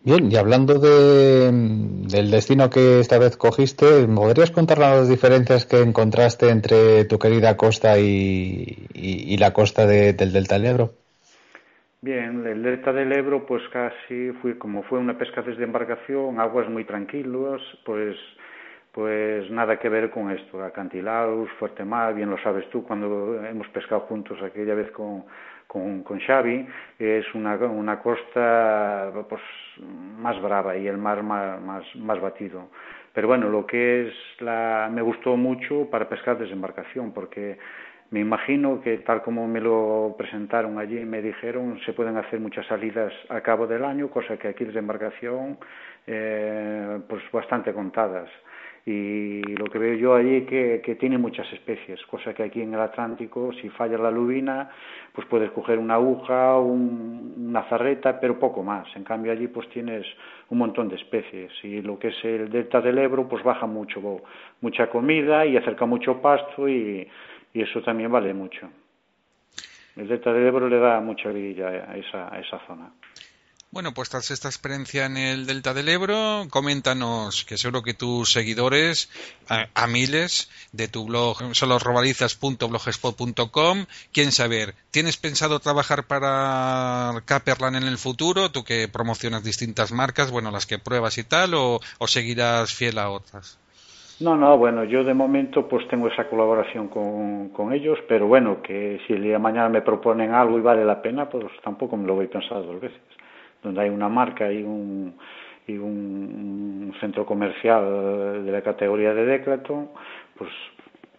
Bien, 0.05 0.31
y 0.31 0.37
hablando 0.37 0.79
de, 0.79 1.51
del 1.51 2.31
destino 2.31 2.71
que 2.71 3.01
esta 3.01 3.19
vez 3.19 3.37
cogiste, 3.37 4.07
¿me 4.07 4.15
podrías 4.15 4.53
contar 4.53 4.79
las 4.79 5.09
diferencias 5.09 5.67
que 5.67 5.81
encontraste 5.81 6.49
entre 6.49 7.05
tu 7.07 7.19
querida 7.19 7.57
costa 7.57 7.99
y, 7.99 9.37
la 9.37 9.53
costa 9.53 9.85
del 9.85 10.33
Delta 10.33 10.55
del 10.55 10.67
Ebro? 10.67 10.91
Bien, 12.03 12.47
el 12.47 12.63
Delta 12.63 12.93
del 12.93 13.11
Ebro, 13.11 13.45
pues 13.47 13.65
casi 13.73 14.31
fui, 14.41 14.55
como 14.55 14.85
fue 14.85 15.01
una 15.01 15.19
pesca 15.19 15.43
desde 15.43 15.65
embarcación, 15.65 16.39
aguas 16.39 16.69
muy 16.69 16.85
tranquilas, 16.85 17.61
pues 17.85 18.17
pues 18.93 19.51
nada 19.51 19.79
que 19.79 19.91
ver 19.91 20.09
con 20.09 20.31
esto, 20.31 20.65
acantilados, 20.65 21.51
fuerte 21.59 21.85
mar, 21.85 22.15
bien 22.15 22.31
lo 22.31 22.39
sabes 22.39 22.67
tú 22.71 22.83
cuando 22.83 23.45
hemos 23.45 23.69
pescado 23.69 24.01
juntos 24.03 24.39
aquella 24.43 24.75
vez 24.75 24.91
con, 24.91 25.25
con, 25.67 26.03
con 26.03 26.21
Xavi, 26.21 26.67
es 26.99 27.35
una, 27.35 27.57
una 27.57 27.99
costa 28.01 29.13
pues, 29.29 29.43
más 30.19 30.41
brava 30.41 30.77
y 30.77 30.87
el 30.87 30.99
mar 30.99 31.23
más, 31.23 31.61
más, 31.61 31.85
más 31.97 32.21
batido. 32.21 32.69
Pero 33.13 33.29
bueno, 33.29 33.49
lo 33.49 33.67
que 33.67 34.09
es 34.09 34.15
la, 34.41 34.91
me 34.93 35.03
gustó 35.03 35.37
mucho 35.37 35.89
para 35.91 36.09
pescar 36.09 36.39
desde 36.39 36.53
embarcación, 36.53 37.13
porque 37.13 37.59
me 38.11 38.21
imagino 38.21 38.81
que 38.81 38.99
tal 38.99 39.23
como 39.23 39.49
me 39.49 39.61
lo 39.61 40.15
presentaron 40.17 40.79
allí, 40.79 41.05
me 41.05 41.23
dijeron, 41.23 41.81
se 41.85 41.93
pueden 41.93 42.17
hacer 42.17 42.41
muchas 42.41 42.67
salidas 42.67 43.13
a 43.29 43.41
cabo 43.41 43.67
del 43.67 43.85
año, 43.85 44.11
cosa 44.11 44.37
que 44.37 44.49
aquí 44.49 44.65
desde 44.65 44.79
embarcación, 44.79 45.59
eh, 46.07 47.01
pues 47.09 47.23
bastante 47.33 47.73
contadas 47.73 48.29
y 48.89 49.43
lo 49.57 49.65
que 49.65 49.81
veo 49.81 49.95
yo 49.95 50.15
allí 50.15 50.43
que, 50.43 50.81
que 50.81 50.95
tiene 50.95 51.19
muchas 51.19 51.53
especies, 51.53 52.01
cosa 52.07 52.33
que 52.33 52.45
aquí 52.45 52.63
en 52.63 52.73
el 52.73 52.81
Atlántico, 52.81 53.53
si 53.61 53.69
falla 53.69 53.99
la 53.99 54.13
lubina, 54.13 54.71
pues 55.13 55.27
puedes 55.27 55.51
coger 55.51 55.81
una 55.81 55.95
aguja, 55.95 56.57
un, 56.57 57.35
una 57.37 57.65
zarreta, 57.65 58.21
pero 58.21 58.39
poco 58.39 58.63
más. 58.63 58.87
En 58.95 59.03
cambio 59.03 59.33
allí 59.33 59.49
pues 59.49 59.69
tienes 59.71 60.07
un 60.51 60.59
montón 60.59 60.89
de 60.89 60.95
especies 60.95 61.51
y 61.65 61.83
lo 61.83 61.99
que 61.99 62.09
es 62.09 62.25
el 62.25 62.49
delta 62.49 62.81
del 62.81 62.99
Ebro 62.99 63.29
pues 63.29 63.43
baja 63.43 63.67
mucho, 63.67 64.23
mucha 64.61 64.89
comida 64.89 65.45
y 65.45 65.57
acerca 65.57 65.85
mucho 65.85 66.23
pasto 66.23 66.69
y, 66.69 67.09
eso 67.53 67.81
también 67.81 68.13
vale 68.13 68.35
mucho. 68.35 68.69
El 69.97 70.07
delta 70.07 70.31
del 70.31 70.47
Ebro 70.47 70.69
le 70.69 70.79
da 70.79 71.01
mucha 71.01 71.31
grilla 71.31 71.69
a 71.89 71.97
esa, 71.97 72.33
a 72.33 72.39
esa 72.39 72.59
zona. 72.67 72.93
Bueno, 73.77 73.93
pues 73.93 74.09
tras 74.09 74.31
esta 74.31 74.49
experiencia 74.49 75.05
en 75.05 75.19
el 75.19 75.45
Delta 75.45 75.75
del 75.75 75.91
Ebro, 75.91 76.45
coméntanos, 76.49 77.45
que 77.45 77.59
seguro 77.59 77.83
que 77.83 77.93
tus 77.93 78.33
seguidores, 78.33 79.11
a, 79.51 79.87
miles, 79.87 80.49
de 80.73 80.89
tu 80.89 81.05
blog, 81.05 81.55
son 81.55 81.69
los 81.69 81.83
robalizas.blogspot.com, 81.83 83.85
quieren 84.15 84.33
saber, 84.33 84.73
¿tienes 84.91 85.19
pensado 85.19 85.61
trabajar 85.61 86.05
para 86.05 87.21
Caperland 87.27 87.77
en 87.77 87.83
el 87.83 87.99
futuro? 87.99 88.51
Tú 88.51 88.65
que 88.65 88.89
promocionas 88.89 89.45
distintas 89.45 89.93
marcas, 89.93 90.31
bueno, 90.31 90.51
las 90.51 90.65
que 90.65 90.79
pruebas 90.79 91.19
y 91.19 91.25
tal, 91.25 91.53
o, 91.53 91.79
seguirás 92.07 92.73
fiel 92.73 92.97
a 92.97 93.11
otras? 93.11 93.59
No, 94.21 94.37
no, 94.37 94.57
bueno, 94.57 94.85
yo 94.85 95.05
de 95.05 95.13
momento 95.13 95.69
pues 95.69 95.87
tengo 95.89 96.09
esa 96.09 96.31
colaboración 96.31 96.89
con, 96.89 97.51
con, 97.51 97.75
ellos, 97.75 97.99
pero 98.09 98.27
bueno, 98.27 98.63
que 98.63 99.03
si 99.07 99.13
el 99.13 99.23
día 99.23 99.35
de 99.35 99.39
mañana 99.39 99.69
me 99.69 99.83
proponen 99.83 100.33
algo 100.33 100.57
y 100.57 100.63
vale 100.63 100.83
la 100.83 101.03
pena, 101.03 101.29
pues 101.29 101.45
tampoco 101.63 101.99
me 101.99 102.07
lo 102.07 102.15
voy 102.15 102.25
a 102.25 102.31
pensar 102.31 102.65
dos 102.65 102.81
veces 102.81 103.03
donde 103.63 103.81
hay 103.81 103.89
una 103.89 104.09
marca 104.09 104.53
y 104.53 104.63
un, 104.63 105.15
y 105.67 105.77
un, 105.77 106.95
centro 107.01 107.27
comercial 107.27 108.45
de 108.45 108.53
la 108.53 108.63
categoría 108.63 109.13
de 109.13 109.27
Declaton, 109.27 109.91
pues, 110.39 110.51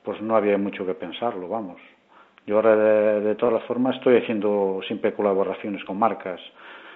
pues 0.03 0.21
no 0.21 0.35
había 0.35 0.57
mucho 0.57 0.85
que 0.85 0.93
pensarlo, 0.93 1.47
vamos. 1.47 1.79
Yo 2.47 2.55
ahora, 2.55 2.75
de, 3.19 3.35
todas 3.35 3.61
formas, 3.63 3.97
estoy 3.97 4.17
haciendo 4.17 4.79
siempre 4.87 5.13
colaboraciones 5.13 5.83
con 5.83 5.99
marcas. 5.99 6.39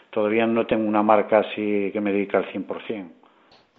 Todavía 0.10 0.48
no 0.48 0.66
tengo 0.66 0.88
una 0.88 1.04
marca 1.04 1.40
así 1.40 1.90
que 1.92 2.00
me 2.00 2.14
dedica 2.14 2.38
al 2.38 2.46
100%. 2.46 3.21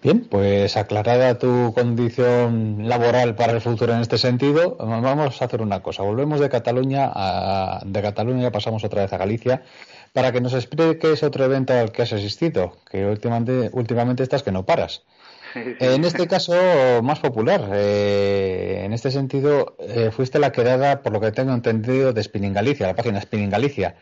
Bien, 0.03 0.27
pues 0.29 0.77
aclarada 0.77 1.39
tu 1.39 1.73
condición 1.75 2.89
laboral 2.89 3.37
para 3.37 3.53
el 3.53 3.61
futuro 3.61 3.95
en 3.95 4.01
este 4.01 4.19
sentido, 4.19 4.77
vamos 4.77 5.41
a 5.41 5.45
hacer 5.45 5.63
una 5.63 5.81
cosa. 5.81 6.03
Volvemos 6.03 6.41
de 6.41 6.49
Cataluña 6.49 7.09
a, 7.15 7.83
de 7.87 8.03
Cataluña 8.03 8.51
pasamos 8.51 8.83
otra 8.83 9.03
vez 9.03 9.13
a 9.13 9.19
Galicia 9.19 9.63
para 10.13 10.33
que 10.33 10.41
nos 10.41 10.55
expliques 10.55 11.23
otro 11.23 11.45
evento 11.45 11.73
al 11.73 11.93
que 11.93 12.03
has 12.03 12.13
asistido, 12.13 12.79
que 12.91 13.07
últimamente, 13.07 13.71
últimamente 13.73 14.25
estás 14.25 14.43
que 14.43 14.51
no 14.51 14.67
paras. 14.67 15.05
En 15.55 16.05
este 16.05 16.27
caso, 16.27 16.53
más 17.03 17.21
popular. 17.21 17.69
Eh, 17.73 18.83
en 18.85 18.93
este 18.93 19.13
sentido, 19.13 19.77
eh, 19.79 20.11
fuiste 20.11 20.41
la 20.41 20.51
quedada, 20.51 21.03
por 21.03 21.13
lo 21.13 21.21
que 21.21 21.31
tengo 21.31 21.53
entendido, 21.53 22.13
de 22.13 22.23
Spinning 22.25 22.55
Galicia, 22.55 22.89
la 22.89 22.97
página 22.97 23.21
Spinning 23.21 23.51
Galicia. 23.51 23.95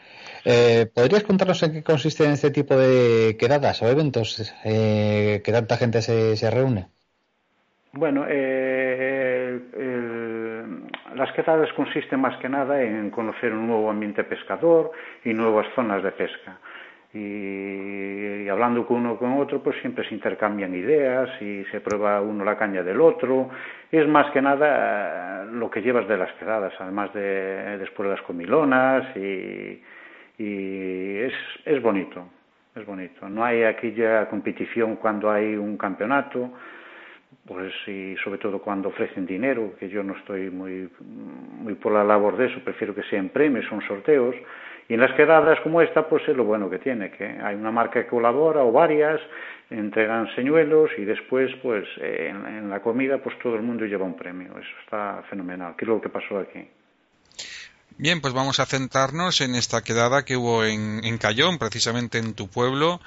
Eh, 0.44 0.86
¿Podrías 0.94 1.24
contarnos 1.24 1.62
en 1.62 1.72
qué 1.72 1.82
consiste 1.82 2.24
este 2.30 2.50
tipo 2.50 2.76
de 2.76 3.36
quedadas 3.38 3.82
o 3.82 3.88
eventos 3.88 4.54
que 4.62 5.52
tanta 5.52 5.76
gente 5.76 6.02
se, 6.02 6.50
reúne? 6.50 6.88
Bueno, 7.92 8.24
las 11.14 11.32
quedadas 11.32 11.72
consisten 11.74 12.20
más 12.20 12.38
que 12.40 12.48
nada 12.48 12.82
en 12.82 13.10
conocer 13.10 13.52
un 13.52 13.66
nuevo 13.66 13.90
ambiente 13.90 14.24
pescador 14.24 14.92
y 15.24 15.34
nuevas 15.34 15.66
zonas 15.74 16.02
de 16.02 16.12
pesca 16.12 16.58
y, 17.12 18.48
hablando 18.48 18.86
con 18.86 18.98
uno 18.98 19.16
con 19.16 19.38
otro, 19.38 19.62
pues 19.62 19.76
siempre 19.80 20.08
se 20.08 20.14
intercambian 20.14 20.74
ideas 20.74 21.30
y 21.42 21.64
se 21.64 21.80
prueba 21.80 22.20
uno 22.20 22.44
la 22.44 22.56
caña 22.56 22.82
del 22.82 23.00
otro. 23.00 23.50
Es 23.90 24.06
más 24.06 24.30
que 24.32 24.40
nada 24.40 25.42
eh, 25.42 25.46
lo 25.52 25.70
que 25.70 25.82
llevas 25.82 26.06
de 26.06 26.16
las 26.16 26.32
quedadas, 26.34 26.72
además 26.78 27.12
de 27.12 27.78
después 27.78 28.08
de 28.08 28.14
las 28.14 28.24
comilonas 28.24 29.16
y, 29.16 29.82
y 30.40 31.18
es, 31.18 31.34
es 31.66 31.82
bonito, 31.82 32.26
es 32.74 32.86
bonito. 32.86 33.28
No 33.28 33.44
hay 33.44 33.64
aquella 33.64 34.26
competición 34.30 34.96
cuando 34.96 35.30
hay 35.30 35.54
un 35.54 35.76
campeonato, 35.76 36.50
pues 37.46 37.74
y 37.86 38.16
sobre 38.24 38.38
todo 38.38 38.58
cuando 38.60 38.88
ofrecen 38.88 39.26
dinero, 39.26 39.74
que 39.78 39.90
yo 39.90 40.02
no 40.02 40.16
estoy 40.16 40.48
muy, 40.48 40.88
muy 41.00 41.74
por 41.74 41.92
la 41.92 42.04
labor 42.04 42.38
de 42.38 42.46
eso, 42.46 42.58
prefiero 42.64 42.94
que 42.94 43.02
sean 43.02 43.28
premios, 43.28 43.66
son 43.66 43.82
sorteos 43.82 44.34
y 44.88 44.94
en 44.94 45.00
las 45.00 45.12
quedadas 45.12 45.60
como 45.60 45.82
esta, 45.82 46.08
pues 46.08 46.26
es 46.26 46.34
lo 46.34 46.44
bueno 46.44 46.70
que 46.70 46.78
tiene, 46.78 47.10
que 47.10 47.24
hay 47.24 47.54
una 47.54 47.70
marca 47.70 48.02
que 48.02 48.08
colabora 48.08 48.62
o 48.62 48.72
varias, 48.72 49.20
entregan 49.68 50.26
señuelos 50.34 50.90
y 50.96 51.04
después, 51.04 51.54
pues 51.62 51.86
en, 51.98 52.46
en 52.46 52.70
la 52.70 52.80
comida, 52.80 53.18
pues 53.18 53.38
todo 53.40 53.56
el 53.56 53.62
mundo 53.62 53.84
lleva 53.84 54.06
un 54.06 54.16
premio. 54.16 54.52
Eso 54.58 54.76
está 54.82 55.22
fenomenal. 55.28 55.74
¿Qué 55.76 55.84
es 55.84 55.88
lo 55.88 56.00
que 56.00 56.08
pasó 56.08 56.38
aquí? 56.38 56.66
Bien, 58.00 58.22
pues 58.22 58.32
vamos 58.32 58.60
a 58.60 58.64
centrarnos 58.64 59.42
en 59.42 59.54
esta 59.54 59.82
quedada 59.82 60.24
que 60.24 60.34
hubo 60.34 60.64
en, 60.64 61.04
en 61.04 61.18
Cayón, 61.18 61.58
precisamente 61.58 62.16
en 62.16 62.32
tu 62.32 62.48
pueblo, 62.48 62.98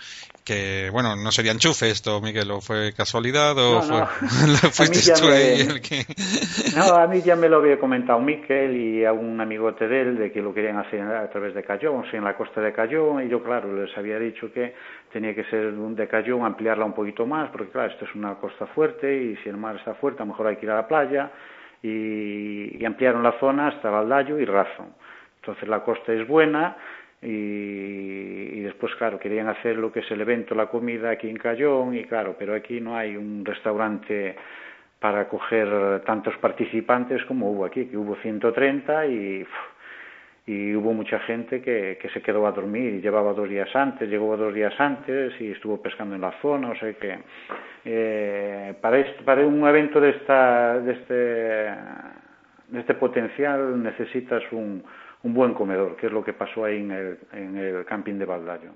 que, 0.46 0.92
bueno, 0.92 1.16
no 1.16 1.32
sería 1.32 1.52
enchufe 1.52 1.90
esto, 1.90 2.22
Miguel, 2.22 2.52
o 2.52 2.62
fue 2.62 2.94
casualidad 2.94 3.58
o 3.58 3.82
no, 3.84 4.06
fuiste 4.72 5.12
tú 5.20 5.30
ahí 5.30 5.62
el 5.62 5.82
que... 5.82 6.06
No, 6.78 6.94
a 6.94 7.08
mí 7.08 7.24
ya 7.24 7.36
me 7.36 7.50
lo 7.50 7.58
había 7.58 7.80
comentado 7.80 8.20
Miquel 8.20 8.78
y 8.78 9.04
a 9.04 9.14
un 9.14 9.42
amigote 9.42 9.88
de 9.88 10.02
él 10.02 10.18
de 10.20 10.32
que 10.32 10.44
lo 10.44 10.54
querían 10.54 10.78
hacer 10.78 11.02
a 11.02 11.28
través 11.32 11.56
de 11.56 11.64
Cayón, 11.64 12.06
en 12.14 12.24
la 12.24 12.38
costa 12.38 12.62
de 12.62 12.72
Cayón, 12.72 13.26
y 13.26 13.30
yo, 13.30 13.42
claro, 13.44 13.76
les 13.76 13.98
había 13.98 14.20
dicho 14.20 14.54
que 14.54 14.76
tenía 15.12 15.34
que 15.34 15.44
ser 15.46 15.74
de 15.74 16.08
Cayón, 16.08 16.46
ampliarla 16.46 16.86
un 16.86 16.94
poquito 16.94 17.26
más, 17.26 17.50
porque, 17.50 17.72
claro, 17.72 17.92
esto 17.92 18.06
es 18.06 18.14
una 18.14 18.36
costa 18.36 18.68
fuerte 18.68 19.12
y 19.12 19.38
si 19.38 19.50
el 19.50 19.58
mar 19.58 19.76
está 19.78 19.96
fuerte, 19.96 20.22
a 20.22 20.26
lo 20.28 20.34
mejor 20.34 20.46
hay 20.46 20.58
que 20.58 20.68
ir 20.68 20.72
a 20.72 20.76
la 20.76 20.88
playa, 20.88 21.32
y, 21.84 22.84
ampliaron 22.86 23.22
la 23.22 23.34
zona 23.40 23.68
hasta 23.68 23.90
Valdayo 23.90 24.40
y 24.40 24.46
Razo. 24.46 24.88
Entonces 25.42 25.68
la 25.68 25.84
costa 25.84 26.14
es 26.14 26.28
buena 26.28 26.78
y, 27.22 28.60
después, 28.62 28.96
claro, 28.96 29.20
querían 29.20 29.48
hacer 29.48 29.78
lo 29.78 29.92
que 29.92 30.00
es 30.00 30.12
el 30.12 30.22
evento, 30.22 30.56
la 30.56 30.68
comida 30.68 31.12
aquí 31.12 31.30
en 31.30 31.38
Cayón 31.38 31.96
y 31.96 32.06
claro, 32.06 32.36
pero 32.38 32.56
aquí 32.56 32.82
no 32.82 32.98
hay 32.98 33.16
un 33.16 33.46
restaurante 33.46 34.36
para 35.00 35.22
acoger 35.22 36.02
tantos 36.06 36.36
participantes 36.38 37.24
como 37.26 37.52
hubo 37.52 37.66
aquí, 37.66 37.86
que 37.86 37.98
hubo 37.98 38.16
130 38.16 39.06
y 39.08 39.46
y 40.46 40.76
hubo 40.76 40.94
mucha 40.94 41.20
gente 41.20 41.62
que, 41.62 41.98
que 42.02 42.10
se 42.10 42.22
quedó 42.22 42.46
a 42.46 42.52
dormir, 42.52 43.02
llevaba 43.02 43.34
dos 43.34 43.48
días 43.50 43.74
antes, 43.76 44.10
llegó 44.10 44.36
dos 44.36 44.54
días 44.54 44.74
antes 44.78 45.40
y 45.40 45.52
estuvo 45.52 45.82
pescando 45.82 46.16
en 46.16 46.22
la 46.22 46.34
zona, 46.42 46.72
o 46.72 46.76
sea 46.76 46.94
que 46.94 47.20
eh, 47.86 48.74
para, 48.82 49.00
este, 49.00 49.24
para 49.24 49.46
un 49.46 49.66
evento 49.66 50.02
de, 50.02 50.10
esta, 50.10 50.80
de, 50.80 50.92
este, 50.94 51.14
de 51.14 52.80
este 52.80 52.94
potencial 52.96 53.82
necesitas 53.82 54.44
un, 54.52 54.84
un 55.24 55.34
buen 55.34 55.54
comedor, 55.54 55.96
que 55.96 56.08
es 56.08 56.12
lo 56.12 56.24
que 56.24 56.34
pasó 56.34 56.66
ahí 56.66 56.82
en 56.82 56.92
el, 56.92 57.18
en 57.32 57.58
el 57.58 57.86
camping 57.86 58.16
de 58.16 58.26
Baldario 58.26 58.72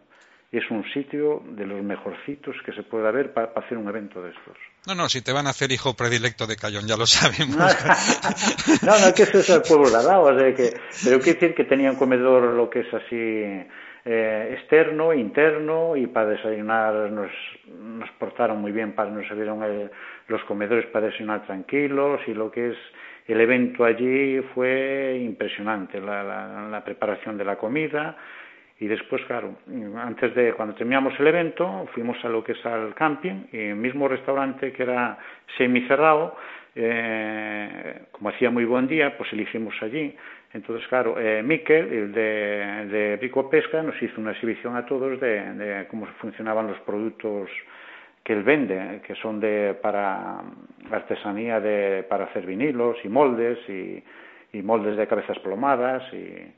es 0.52 0.64
un 0.72 0.84
sitio 0.94 1.44
de 1.46 1.66
los 1.66 1.84
mejorcitos 1.84 2.56
que 2.66 2.72
se 2.72 2.84
puede 2.84 3.08
haber 3.08 3.34
para, 3.34 3.52
hacer 3.56 3.78
un 3.78 3.88
evento 3.90 4.22
de 4.22 4.30
estos. 4.30 4.58
No, 4.88 4.96
no, 4.96 5.10
si 5.10 5.22
te 5.22 5.34
van 5.34 5.48
a 5.48 5.50
hacer 5.50 5.72
hijo 5.72 5.94
predilecto 5.94 6.48
de 6.48 6.56
Cayón, 6.56 6.88
ya 6.88 6.96
lo 6.96 7.06
sabemos. 7.06 7.58
no, 8.84 8.92
no, 9.00 9.14
que 9.14 9.24
eso 9.24 9.40
es 9.40 9.50
el 9.50 9.62
pueblo 9.62 9.90
lado, 9.90 10.22
o 10.22 10.40
sea 10.40 10.54
que, 10.56 10.70
pero 11.04 11.20
quiere 11.20 11.40
decir 11.40 11.56
que 11.56 11.66
tenía 11.66 11.92
un 11.92 11.98
comedor 11.98 12.54
lo 12.54 12.70
que 12.70 12.80
es 12.80 12.94
así 12.94 13.68
eh, 14.06 14.56
externo, 14.58 15.14
interno, 15.14 15.98
y 15.98 16.08
para 16.08 16.30
desayunar 16.30 17.12
nos, 17.12 17.32
nos 17.68 18.10
portaron 18.12 18.62
muy 18.62 18.72
bien, 18.72 18.94
para 18.94 19.10
nos 19.10 19.30
abrieron 19.30 19.60
los 20.30 20.44
comedores 20.46 20.86
para 20.88 21.08
desayunar 21.08 21.46
tranquilos, 21.46 22.22
y 22.26 22.34
lo 22.34 22.50
que 22.50 22.70
es 22.70 22.78
el 23.28 23.42
evento 23.42 23.84
allí 23.84 24.40
fue 24.56 25.20
impresionante, 25.22 26.00
la, 26.00 26.24
la, 26.24 26.70
la 26.70 26.84
preparación 26.86 27.38
de 27.38 27.44
la 27.44 27.58
comida, 27.58 28.16
y 28.80 28.88
después, 28.88 29.24
claro, 29.26 29.56
antes 29.98 30.36
de 30.36 30.54
cuando 30.54 30.76
terminamos 30.76 31.20
el 31.20 31.28
evento, 31.28 31.88
fuimos 31.94 32.24
a 32.24 32.30
lo 32.30 32.44
que 32.44 32.52
es 32.52 32.66
al 32.66 32.94
camping, 32.94 33.48
y 33.52 33.58
el 33.70 33.76
mismo 33.76 34.08
restaurante 34.08 34.72
que 34.72 34.84
era 34.84 35.18
semicerrado, 35.58 36.36
eh, 36.76 38.02
como 38.12 38.30
hacía 38.30 38.52
muy 38.52 38.66
buen 38.66 38.88
día, 38.88 39.18
pues 39.18 39.34
elegimos 39.34 39.74
allí. 39.82 40.16
Entonces, 40.54 40.88
claro, 40.88 41.20
eh, 41.20 41.42
Miquel, 41.42 41.92
el 41.92 42.12
de, 42.14 42.86
de 42.92 43.18
Rico 43.20 43.50
Pesca, 43.50 43.82
nos 43.82 44.00
hizo 44.02 44.22
una 44.22 44.32
exhibición 44.32 44.76
a 44.76 44.86
todos 44.86 45.20
de, 45.20 45.54
de 45.54 45.88
cómo 45.88 46.06
funcionaban 46.22 46.68
los 46.68 46.80
productos 46.82 47.50
que 48.24 48.34
él 48.34 48.44
vende, 48.44 49.02
que 49.08 49.16
son 49.16 49.40
de 49.40 49.74
para 49.82 50.42
artesanía 50.92 51.60
de 51.60 52.06
para 52.10 52.26
hacer 52.26 52.46
vinilos 52.46 52.98
y 53.04 53.08
moldes 53.08 53.58
y, 53.70 54.04
y 54.52 54.62
moldes 54.62 54.98
de 54.98 55.08
cabezas 55.08 55.40
plomadas 55.40 56.04
y 56.14 56.54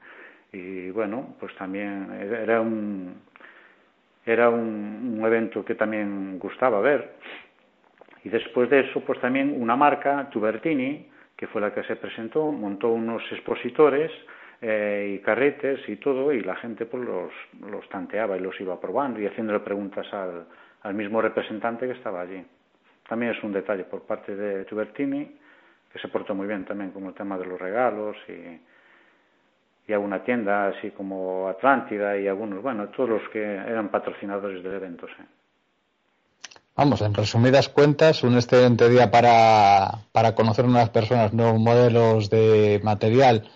y 0.51 0.89
bueno, 0.91 1.35
pues 1.39 1.55
también 1.55 2.11
era 2.21 2.61
un 2.61 3.21
era 4.25 4.49
un, 4.49 5.21
evento 5.25 5.65
que 5.65 5.75
también 5.75 6.37
gustaba 6.39 6.79
ver. 6.81 7.15
Y 8.23 8.29
después 8.29 8.69
de 8.69 8.81
eso, 8.81 9.01
pues 9.01 9.19
también 9.21 9.55
una 9.59 9.75
marca, 9.75 10.29
Tubertini, 10.29 11.07
que 11.35 11.47
fue 11.47 11.61
la 11.61 11.73
que 11.73 11.83
se 11.83 11.95
presentó, 11.95 12.51
montó 12.51 12.89
unos 12.89 13.23
expositores 13.31 14.11
eh, 14.61 15.15
y 15.15 15.23
carretes 15.23 15.87
y 15.87 15.95
todo, 15.95 16.33
y 16.33 16.41
la 16.41 16.55
gente 16.57 16.85
pues 16.85 17.03
los, 17.03 17.31
los 17.71 17.87
tanteaba 17.89 18.37
y 18.37 18.41
los 18.41 18.59
iba 18.59 18.79
probando 18.79 19.19
y 19.19 19.25
haciéndole 19.25 19.61
preguntas 19.61 20.05
al, 20.13 20.45
al 20.81 20.93
mismo 20.93 21.21
representante 21.21 21.87
que 21.87 21.93
estaba 21.93 22.21
allí. 22.21 22.43
También 23.07 23.31
es 23.31 23.43
un 23.43 23.53
detalle 23.53 23.85
por 23.85 24.03
parte 24.03 24.35
de 24.35 24.65
Tubertini, 24.65 25.37
que 25.91 25.99
se 25.99 26.09
portó 26.09 26.35
muy 26.35 26.45
bien 26.45 26.65
también 26.65 26.91
con 26.91 27.05
el 27.05 27.13
tema 27.13 27.37
de 27.37 27.45
los 27.45 27.59
regalos 27.59 28.15
y, 28.27 28.59
y 29.89 29.93
alguna 29.93 30.23
tienda 30.23 30.67
así 30.67 30.91
como 30.91 31.49
Atlántida 31.49 32.15
y 32.17 32.27
algunos, 32.27 32.61
bueno, 32.61 32.89
todos 32.89 33.09
los 33.09 33.29
que 33.29 33.41
eran 33.41 33.89
patrocinadores 33.89 34.63
del 34.63 34.75
evento. 34.75 35.07
¿sí? 35.07 35.23
Vamos, 36.75 37.01
en 37.01 37.13
resumidas 37.13 37.69
cuentas, 37.69 38.23
un 38.23 38.35
excelente 38.35 38.87
día 38.87 39.09
para, 39.09 40.05
para 40.11 40.35
conocer 40.35 40.65
unas 40.65 40.91
personas, 40.91 41.33
nuevos 41.33 41.59
modelos 41.59 42.29
de 42.29 42.79
material 42.83 43.49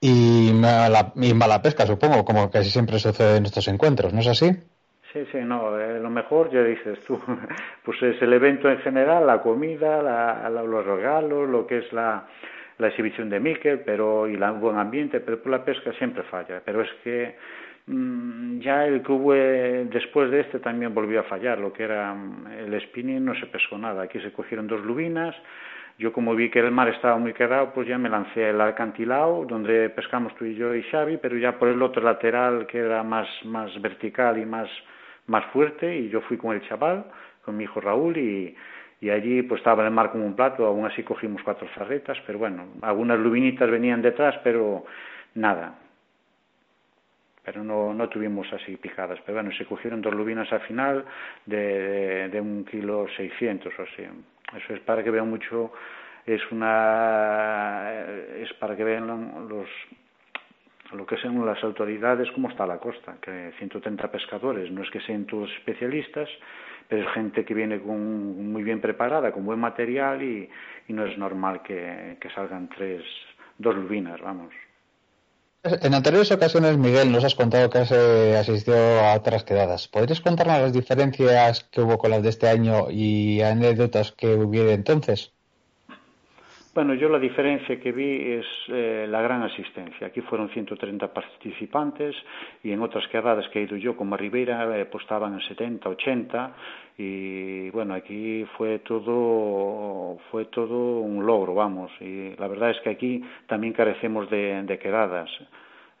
y 0.00 0.52
mala, 0.52 1.12
y 1.16 1.32
mala 1.34 1.62
pesca, 1.62 1.86
supongo, 1.86 2.24
como 2.24 2.50
casi 2.50 2.70
siempre 2.70 2.98
sucede 2.98 3.38
en 3.38 3.46
estos 3.46 3.66
encuentros, 3.68 4.12
¿no 4.12 4.20
es 4.20 4.28
así? 4.28 4.50
Sí, 5.12 5.24
sí, 5.32 5.38
no, 5.38 5.80
eh, 5.80 5.98
lo 5.98 6.10
mejor 6.10 6.50
ya 6.52 6.62
dices 6.62 6.98
tú, 7.06 7.18
pues 7.84 8.02
es 8.02 8.20
el 8.20 8.34
evento 8.34 8.68
en 8.68 8.78
general, 8.80 9.26
la 9.26 9.40
comida, 9.40 10.02
la, 10.02 10.48
la, 10.50 10.62
los 10.62 10.84
regalos, 10.84 11.48
lo 11.48 11.66
que 11.66 11.78
es 11.78 11.92
la, 11.92 12.28
la 12.78 12.88
exhibición 12.88 13.28
de 13.28 13.40
Miquel 13.40 13.80
pero, 13.80 14.28
y 14.28 14.34
el 14.34 14.52
buen 14.52 14.78
ambiente, 14.78 15.20
pero 15.20 15.42
por 15.42 15.52
la 15.52 15.64
pesca 15.64 15.92
siempre 15.94 16.22
falla. 16.24 16.62
Pero 16.64 16.82
es 16.82 16.90
que 17.04 17.36
mmm, 17.86 18.58
ya 18.60 18.86
el 18.86 19.02
que 19.02 19.12
eh, 19.12 19.86
después 19.90 20.30
de 20.30 20.40
este 20.40 20.58
también 20.60 20.94
volvió 20.94 21.20
a 21.20 21.24
fallar, 21.24 21.58
lo 21.58 21.72
que 21.72 21.84
era 21.84 22.14
mm, 22.14 22.46
el 22.66 22.80
spinning 22.80 23.24
no 23.24 23.34
se 23.34 23.46
pescó 23.46 23.78
nada. 23.78 24.02
Aquí 24.02 24.20
se 24.20 24.32
cogieron 24.32 24.66
dos 24.66 24.84
lubinas, 24.84 25.34
yo 25.98 26.12
como 26.12 26.36
vi 26.36 26.48
que 26.48 26.60
el 26.60 26.70
mar 26.70 26.88
estaba 26.88 27.18
muy 27.18 27.32
quedado, 27.32 27.72
pues 27.74 27.88
ya 27.88 27.98
me 27.98 28.08
lancé 28.08 28.50
al 28.50 28.60
acantilado, 28.60 29.44
donde 29.44 29.90
pescamos 29.90 30.32
tú 30.36 30.44
y 30.44 30.54
yo 30.54 30.72
y 30.72 30.84
Xavi, 30.84 31.16
pero 31.16 31.36
ya 31.36 31.58
por 31.58 31.66
el 31.66 31.82
otro 31.82 32.00
lateral 32.00 32.68
que 32.68 32.78
era 32.78 33.02
más, 33.02 33.26
más 33.44 33.82
vertical 33.82 34.38
y 34.38 34.46
más, 34.46 34.68
más 35.26 35.44
fuerte, 35.46 35.96
y 35.96 36.08
yo 36.08 36.20
fui 36.20 36.36
con 36.36 36.54
el 36.54 36.62
chaval, 36.68 37.04
con 37.44 37.56
mi 37.56 37.64
hijo 37.64 37.80
Raúl, 37.80 38.16
y 38.16 38.56
y 39.00 39.10
allí 39.10 39.42
pues 39.42 39.60
estaba 39.60 39.84
el 39.84 39.90
mar 39.92 40.10
como 40.10 40.26
un 40.26 40.34
plato, 40.34 40.66
aún 40.66 40.84
así 40.86 41.02
cogimos 41.02 41.42
cuatro 41.42 41.68
zarretas, 41.74 42.18
pero 42.26 42.38
bueno, 42.38 42.66
algunas 42.82 43.18
lubinitas 43.18 43.70
venían 43.70 44.02
detrás, 44.02 44.36
pero 44.42 44.84
nada. 45.34 45.74
pero 47.44 47.64
no, 47.64 47.94
no 47.94 48.08
tuvimos 48.08 48.52
así 48.52 48.76
picadas. 48.76 49.18
Pero 49.24 49.36
bueno, 49.36 49.50
se 49.56 49.64
cogieron 49.64 50.02
dos 50.02 50.12
lubinas 50.12 50.52
al 50.52 50.60
final 50.60 51.04
de, 51.46 52.28
de, 52.28 52.40
un 52.40 52.64
kilo 52.64 53.06
seiscientos 53.16 53.72
o 53.78 53.82
así. 53.82 54.02
Eso 54.56 54.74
es 54.74 54.80
para 54.80 55.02
que 55.02 55.10
vean 55.10 55.30
mucho, 55.30 55.72
es 56.26 56.42
una, 56.50 57.90
es 58.36 58.52
para 58.54 58.76
que 58.76 58.84
vean 58.84 59.06
los, 59.48 59.68
lo 60.92 61.06
que 61.06 61.16
sean 61.18 61.44
las 61.44 61.62
autoridades 61.64 62.30
cómo 62.32 62.50
está 62.50 62.66
la 62.66 62.78
costa, 62.78 63.16
que 63.20 63.52
130 63.58 64.10
pescadores, 64.10 64.70
no 64.70 64.82
es 64.82 64.90
que 64.90 65.00
sean 65.00 65.24
todos 65.24 65.50
especialistas, 65.52 66.28
pero 66.88 67.06
es 67.06 67.14
gente 67.14 67.44
que 67.44 67.54
viene 67.54 67.80
con, 67.80 68.52
muy 68.52 68.62
bien 68.62 68.80
preparada, 68.80 69.32
con 69.32 69.44
buen 69.44 69.60
material 69.60 70.22
y, 70.22 70.48
no 70.88 71.04
es 71.04 71.18
normal 71.18 71.62
que, 71.62 72.16
que 72.18 72.30
salgan 72.30 72.68
tres, 72.70 73.04
dos 73.58 73.76
lubinas, 73.76 74.20
vamos. 74.22 74.52
En 75.64 75.92
anteriores 75.92 76.30
ocasiones, 76.30 76.78
Miguel, 76.78 77.10
nos 77.10 77.24
has 77.24 77.34
contado 77.34 77.68
que 77.68 77.78
has 77.78 77.90
eh, 77.90 78.36
asistido 78.38 79.00
a 79.00 79.14
otras 79.14 79.44
quedadas. 79.44 79.88
¿Podrías 79.88 80.20
contarnos 80.20 80.60
las 80.60 80.72
diferencias 80.72 81.64
que 81.64 81.80
hubo 81.80 81.98
con 81.98 82.10
las 82.12 82.22
de 82.22 82.28
este 82.30 82.48
año 82.48 82.90
y 82.90 83.42
anécdotas 83.42 84.12
que 84.12 84.34
hubiera 84.34 84.72
entonces? 84.72 85.32
Bueno, 86.78 86.94
yo 86.94 87.08
la 87.08 87.18
diferencia 87.18 87.80
que 87.80 87.90
vi 87.90 88.34
es 88.34 88.46
eh, 88.68 89.04
la 89.10 89.20
gran 89.20 89.42
asistencia. 89.42 90.06
Aquí 90.06 90.20
fueron 90.20 90.48
130 90.50 91.12
participantes 91.12 92.14
y 92.62 92.70
en 92.70 92.80
otras 92.80 93.04
quedadas 93.08 93.48
que 93.48 93.58
he 93.58 93.62
ido 93.64 93.76
yo, 93.76 93.96
como 93.96 94.14
a 94.14 94.16
Ribeira, 94.16 94.78
eh, 94.78 94.84
pues 94.84 95.04
en 95.10 95.40
70, 95.40 95.88
80 95.88 96.52
y 96.96 97.68
bueno, 97.70 97.94
aquí 97.94 98.46
fue 98.56 98.78
todo, 98.78 100.18
fue 100.30 100.44
todo 100.44 101.00
un 101.00 101.26
logro, 101.26 101.52
vamos. 101.52 101.90
Y 102.00 102.36
la 102.36 102.46
verdad 102.46 102.70
es 102.70 102.80
que 102.82 102.90
aquí 102.90 103.24
también 103.48 103.72
carecemos 103.72 104.30
de, 104.30 104.78
quedadas. 104.80 105.28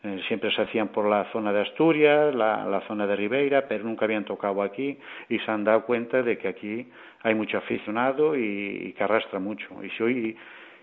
Eh, 0.04 0.20
siempre 0.28 0.52
se 0.54 0.62
hacían 0.62 0.90
por 0.90 1.06
la 1.06 1.24
zona 1.32 1.52
de 1.52 1.62
Asturias, 1.62 2.32
la, 2.36 2.84
zona 2.86 3.04
de 3.04 3.16
Ribeira, 3.16 3.66
pero 3.66 3.82
nunca 3.82 4.04
habían 4.04 4.24
tocado 4.24 4.62
aquí 4.62 4.96
y 5.28 5.40
se 5.40 5.50
han 5.50 5.64
dado 5.64 5.84
cuenta 5.86 6.22
de 6.22 6.38
que 6.38 6.46
aquí 6.46 6.86
hay 7.24 7.34
mucho 7.34 7.58
aficionado 7.58 8.36
y, 8.36 8.94
que 8.96 9.02
arrastra 9.02 9.40
mucho. 9.40 9.66
Y 9.82 9.90
si 9.90 10.02
hoy 10.04 10.36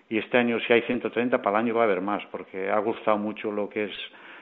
y 0.10 0.18
este 0.18 0.38
año 0.38 0.60
si 0.60 0.74
hay 0.74 0.82
130 0.82 1.42
para 1.42 1.58
el 1.60 1.66
año 1.66 1.76
va 1.76 1.82
a 1.82 1.86
haber 1.86 2.02
más 2.02 2.24
porque 2.28 2.70
ha 2.70 2.80
gustado 2.80 3.18
mucho 3.18 3.52
lo 3.52 3.70
que 3.70 3.86
es 3.86 3.92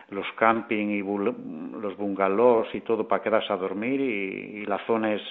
los 0.10 0.30
camping 0.34 0.88
y 0.90 1.00
los 1.02 1.98
bungalows 1.98 2.68
y 2.74 2.82
todo 2.82 3.08
para 3.08 3.24
quedarse 3.24 3.52
a 3.52 3.58
dormir 3.58 4.00
y, 4.00 4.66
la 4.66 4.78
zona 4.86 5.14
es, 5.14 5.22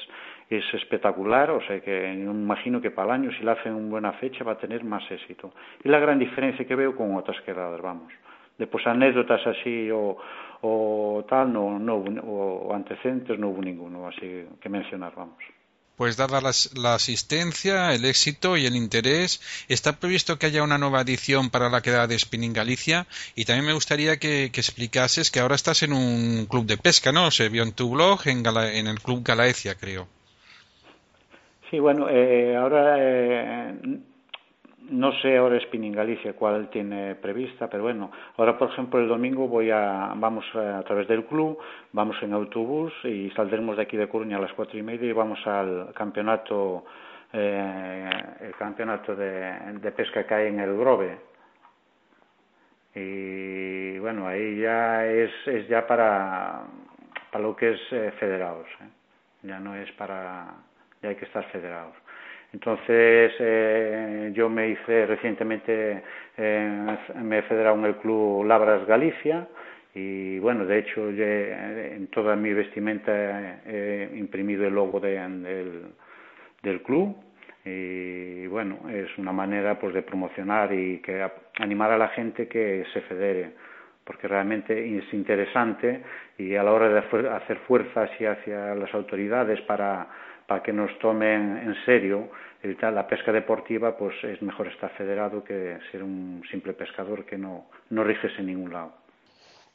es 0.50 0.64
espectacular, 0.74 1.50
o 1.50 1.60
sea 1.62 1.80
que 1.80 2.14
me 2.16 2.30
imagino 2.30 2.80
que 2.80 2.90
para 2.90 3.14
el 3.14 3.22
año 3.22 3.30
si 3.32 3.44
la 3.44 3.52
hacen 3.52 3.76
en 3.76 3.90
buena 3.90 4.12
fecha 4.12 4.44
va 4.44 4.52
a 4.52 4.58
tener 4.58 4.84
más 4.84 5.08
éxito. 5.10 5.52
Y 5.84 5.88
la 5.88 5.98
gran 5.98 6.18
diferencia 6.18 6.66
que 6.66 6.74
veo 6.74 6.94
con 6.94 7.14
otras 7.16 7.40
quedadas, 7.42 7.80
vamos. 7.80 8.12
Después 8.58 8.86
anécdotas 8.86 9.46
así 9.46 9.90
o, 9.90 10.16
o 10.60 11.24
tal, 11.28 11.52
no, 11.52 11.78
no 11.78 11.96
o 11.96 12.74
antecedentes 12.74 13.38
no 13.38 13.48
hubo 13.48 13.62
ninguno 13.62 14.06
así 14.06 14.46
que 14.60 14.68
mencionar, 14.68 15.12
vamos 15.16 15.42
pues 16.02 16.16
dada 16.16 16.40
la, 16.40 16.94
asistencia, 16.94 17.94
el 17.94 18.04
éxito 18.04 18.56
y 18.56 18.66
el 18.66 18.74
interés, 18.74 19.40
está 19.68 19.92
previsto 20.00 20.36
que 20.36 20.46
haya 20.46 20.64
una 20.64 20.76
nueva 20.76 21.02
edición 21.02 21.48
para 21.48 21.70
la 21.70 21.80
quedada 21.80 22.08
de 22.08 22.18
Spinning 22.18 22.52
Galicia 22.52 23.06
y 23.36 23.44
también 23.44 23.66
me 23.66 23.72
gustaría 23.72 24.16
que, 24.16 24.46
explicases 24.46 25.30
que 25.30 25.38
ahora 25.38 25.54
estás 25.54 25.84
en 25.84 25.92
un 25.92 26.46
club 26.46 26.66
de 26.66 26.76
pesca, 26.76 27.12
¿no? 27.12 27.30
Se 27.30 27.48
vio 27.48 27.62
en 27.62 27.70
tu 27.70 27.90
blog, 27.90 28.26
en, 28.26 28.44
en 28.44 28.88
el 28.88 29.00
Club 29.00 29.22
Galaecia, 29.22 29.76
creo. 29.76 30.08
Sí, 31.70 31.78
bueno, 31.78 32.08
eh, 32.10 32.56
ahora 32.56 32.96
eh, 32.98 33.74
no 34.90 35.12
sé 35.20 35.36
ahora 35.36 35.60
Spinning 35.60 35.92
Galicia 35.92 36.34
cuál 36.34 36.68
tiene 36.68 37.14
prevista, 37.14 37.68
pero 37.68 37.84
bueno, 37.84 38.10
ahora 38.36 38.58
por 38.58 38.70
ejemplo 38.70 39.00
el 39.00 39.08
domingo 39.08 39.46
voy 39.46 39.70
a, 39.70 40.12
vamos 40.16 40.44
a, 40.54 40.82
través 40.82 41.08
del 41.08 41.24
club, 41.24 41.58
vamos 41.92 42.16
en 42.22 42.32
autobús 42.32 42.92
y 43.04 43.30
saldremos 43.30 43.76
de 43.76 43.82
aquí 43.82 43.96
de 43.96 44.08
Coruña 44.08 44.38
a 44.38 44.40
las 44.40 44.52
cuatro 44.52 44.78
y 44.78 44.82
media 44.82 45.08
y 45.08 45.12
vamos 45.12 45.38
al 45.46 45.92
campeonato, 45.94 46.84
eh, 47.32 48.10
el 48.40 48.54
campeonato 48.54 49.14
de, 49.14 49.92
pesca 49.96 50.26
que 50.26 50.34
hay 50.34 50.48
en 50.48 50.60
el 50.60 50.76
Grove. 50.76 51.18
Y 52.94 53.98
bueno, 53.98 54.26
ahí 54.26 54.60
ya 54.60 55.06
es, 55.06 55.30
es 55.46 55.66
ya 55.68 55.86
para, 55.86 56.64
para 57.30 57.44
lo 57.44 57.56
que 57.56 57.72
es 57.72 57.80
eh, 57.92 58.12
federados, 58.18 58.66
¿eh? 58.82 58.88
ya 59.44 59.58
no 59.58 59.74
es 59.74 59.90
para, 59.92 60.46
ya 61.00 61.08
hay 61.08 61.16
que 61.16 61.24
estar 61.24 61.44
federados. 61.50 61.94
Entonces, 62.52 63.32
eh, 63.38 64.30
yo 64.34 64.48
me 64.48 64.68
hice 64.68 65.06
recientemente, 65.06 66.02
eh, 66.36 66.96
me 67.22 67.38
he 67.38 67.42
federado 67.42 67.76
en 67.76 67.86
el 67.86 67.96
club 67.96 68.44
Labras 68.44 68.86
Galicia 68.86 69.48
y 69.94 70.38
bueno, 70.38 70.66
de 70.66 70.78
hecho, 70.78 71.08
en 71.10 72.06
toda 72.08 72.36
mi 72.36 72.52
vestimenta 72.52 73.60
he 73.66 74.10
imprimido 74.16 74.66
el 74.66 74.74
logo 74.74 75.00
del, 75.00 75.82
del 76.62 76.82
club 76.82 77.16
y 77.64 78.46
bueno, 78.48 78.80
es 78.90 79.16
una 79.18 79.32
manera 79.32 79.78
pues 79.78 79.94
de 79.94 80.02
promocionar 80.02 80.72
y 80.72 80.98
que 81.00 81.26
animar 81.58 81.92
a 81.92 81.98
la 81.98 82.08
gente 82.08 82.48
que 82.48 82.84
se 82.92 83.00
federe 83.02 83.52
porque 84.04 84.26
realmente 84.28 84.98
es 84.98 85.12
interesante 85.12 86.02
y 86.38 86.54
a 86.56 86.62
la 86.62 86.72
hora 86.72 86.88
de 86.88 87.28
hacer 87.28 87.58
fuerzas 87.68 88.10
y 88.18 88.24
hacia 88.24 88.74
las 88.74 88.92
autoridades 88.94 89.60
para 89.62 90.08
para 90.46 90.62
que 90.62 90.72
nos 90.72 90.90
tomen 90.98 91.58
en 91.58 91.74
serio 91.84 92.30
la 92.62 93.06
pesca 93.06 93.32
deportiva, 93.32 93.96
pues 93.96 94.14
es 94.22 94.40
mejor 94.40 94.68
estar 94.68 94.90
federado 94.96 95.42
que 95.42 95.78
ser 95.90 96.02
un 96.02 96.42
simple 96.50 96.72
pescador 96.74 97.24
que 97.24 97.36
no, 97.36 97.66
no 97.90 98.04
riges 98.04 98.32
en 98.38 98.46
ningún 98.46 98.72
lado. 98.72 98.92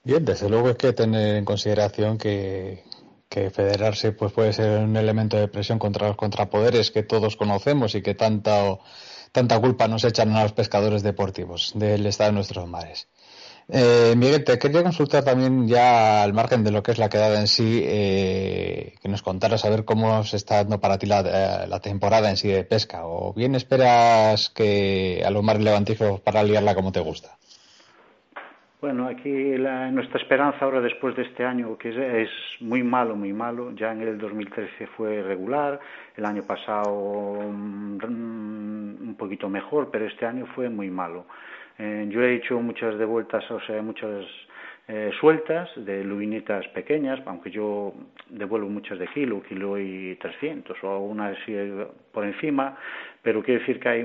Bien, 0.04 0.24
desde 0.24 0.50
luego 0.50 0.70
hay 0.70 0.76
que 0.76 0.94
tener 0.94 1.36
en 1.36 1.44
consideración 1.44 2.18
que, 2.18 2.84
que 3.30 3.50
federarse 3.50 4.14
pues 4.14 4.32
puede 4.32 4.54
ser 4.54 4.80
un 4.80 4.96
elemento 4.96 5.38
de 5.38 5.50
presión 5.50 5.80
contra 5.80 6.08
los 6.08 6.16
contrapoderes 6.16 6.92
que 6.92 7.04
todos 7.04 7.36
conocemos 7.36 7.94
y 7.96 8.02
que 8.02 8.16
tanta, 8.16 8.78
tanta 9.32 9.60
culpa 9.60 9.88
nos 9.88 10.06
echan 10.06 10.32
a 10.32 10.44
los 10.44 10.54
pescadores 10.54 11.04
deportivos 11.04 11.74
del 11.76 12.06
estado 12.06 12.30
de 12.30 12.36
nuestros 12.36 12.68
mares. 12.70 13.10
Eh, 13.70 14.16
Miguel, 14.16 14.46
te 14.46 14.58
quería 14.58 14.82
consultar 14.82 15.26
también 15.26 15.68
ya 15.68 16.24
al 16.24 16.34
margen 16.34 16.64
de 16.64 16.72
lo 16.72 16.82
que 16.82 16.92
es 16.92 17.00
la 17.00 17.10
quedada 17.10 17.38
en 17.38 17.48
sí, 17.48 17.82
eh, 17.84 18.94
que 19.02 19.10
nos 19.10 19.22
contaras 19.22 19.66
a 19.66 19.70
ver 19.70 19.84
cómo 19.84 20.24
se 20.24 20.38
está 20.38 20.56
dando 20.64 20.80
para 20.80 20.98
ti 20.98 21.06
la, 21.06 21.20
eh, 21.20 21.80
temporada 21.84 22.30
en 22.30 22.38
sí 22.38 22.48
de 22.48 22.64
pesca, 22.64 23.06
o 23.06 23.34
bien 23.34 23.56
esperas 23.56 24.50
que 24.52 25.22
a 25.26 25.32
los 25.32 25.44
mares 25.44 25.64
levantinos 25.64 26.22
para 26.22 26.44
liarla 26.44 26.76
como 26.76 26.94
te 26.94 27.02
gusta. 27.02 27.32
Bueno, 28.80 29.08
aquí 29.08 29.58
la, 29.58 29.92
nuestra 29.92 30.22
esperanza 30.22 30.64
ahora 30.64 30.80
después 30.80 31.16
de 31.18 31.24
este 31.24 31.44
año, 31.44 31.78
que 31.78 31.90
es, 31.90 31.98
es, 31.98 32.62
muy 32.62 32.84
malo, 32.84 33.18
muy 33.18 33.34
malo, 33.34 33.74
ya 33.76 33.92
en 33.92 34.02
el 34.02 34.18
2013 34.18 34.88
fue 34.96 35.24
regular, 35.24 35.80
el 36.16 36.26
año 36.26 36.44
pasado 36.44 37.42
mm, 37.52 37.98
un 38.08 39.16
poquito 39.18 39.50
mejor, 39.50 39.90
pero 39.92 40.06
este 40.06 40.26
año 40.26 40.46
fue 40.56 40.70
muy 40.70 40.90
malo. 40.90 41.26
Eh, 41.80 42.08
yo 42.10 42.24
he 42.24 42.36
hecho 42.36 42.60
muchas 42.60 42.98
de 42.98 43.06
vueltas, 43.06 43.50
o 43.52 43.60
sea, 43.62 43.82
muchas 43.82 44.26
eh, 44.88 45.12
sueltas 45.20 45.70
de 45.76 46.04
lubinitas 46.04 46.66
pequeñas, 46.70 47.20
aunque 47.26 47.52
yo 47.52 47.94
devuelvo 48.30 48.70
muchas 48.70 48.98
de 48.98 49.08
kilo, 49.08 49.44
kilo 49.44 49.78
y 49.78 50.16
300 50.16 50.82
o 50.84 50.92
alguna 50.92 51.28
así 51.28 51.54
por 52.14 52.24
encima, 52.24 52.78
pero 53.22 53.44
quiere 53.44 53.60
decir 53.60 53.80
que 53.82 53.90
hay, 53.90 54.00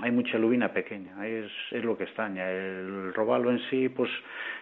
hay 0.00 0.10
mucha 0.12 0.38
lubina 0.38 0.72
pequeña, 0.72 1.26
es, 1.26 1.50
es 1.72 1.84
lo 1.84 1.98
que 1.98 2.04
extraña. 2.04 2.48
El 2.48 3.12
robalo 3.12 3.50
en 3.50 3.58
sí, 3.68 3.88
pues 3.88 4.10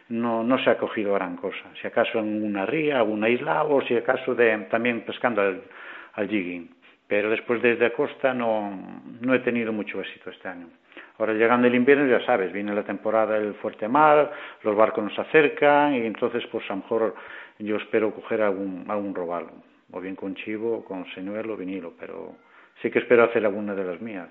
no, 0.09 0.45
se 0.65 0.71
ha 0.71 0.79
cogido 0.79 1.13
gran 1.15 1.37
cosa, 1.37 1.71
si 1.81 1.87
acaso 1.87 2.19
en 2.19 2.43
una 2.43 2.65
ría, 2.65 2.97
alguna 2.97 3.29
isla 3.29 3.63
o 3.65 3.83
si 3.83 3.95
acaso 3.95 4.35
de, 4.35 4.57
también 4.71 5.03
pescando 5.03 5.43
al, 5.43 5.63
al 6.15 6.29
jigging. 6.29 6.71
Pero 7.07 7.29
después 7.29 7.61
desde 7.61 7.93
costa 7.93 8.33
no, 8.33 9.03
no 9.21 9.35
he 9.35 9.41
tenido 9.41 9.73
mucho 9.73 10.01
éxito 10.01 10.31
este 10.31 10.49
año. 10.49 10.69
Ahora 11.21 11.35
llegando 11.35 11.67
el 11.67 11.75
invierno, 11.75 12.07
ya 12.07 12.25
sabes, 12.25 12.51
viene 12.51 12.75
la 12.75 12.83
temporada 12.83 13.39
del 13.39 13.53
fuerte 13.53 13.87
mar, 13.87 14.33
los 14.63 14.75
barcos 14.75 15.05
nos 15.05 15.19
acercan 15.19 15.95
y 15.95 16.07
entonces 16.07 16.43
pues 16.51 16.65
a 16.71 16.75
lo 16.75 16.77
mejor 16.77 17.15
yo 17.59 17.77
espero 17.77 18.11
coger 18.15 18.41
algún, 18.41 18.87
algún 18.89 19.15
robalo, 19.15 19.51
o 19.93 20.01
bien 20.01 20.17
con 20.17 20.35
chivo, 20.35 20.83
con 20.83 21.05
señuelo, 21.13 21.59
vinilo, 21.59 21.93
pero 22.01 22.37
sí 22.81 22.91
que 22.91 23.01
espero 23.01 23.25
hacer 23.25 23.45
alguna 23.45 23.75
de 23.75 23.85
las 23.85 24.01
mías. 24.01 24.31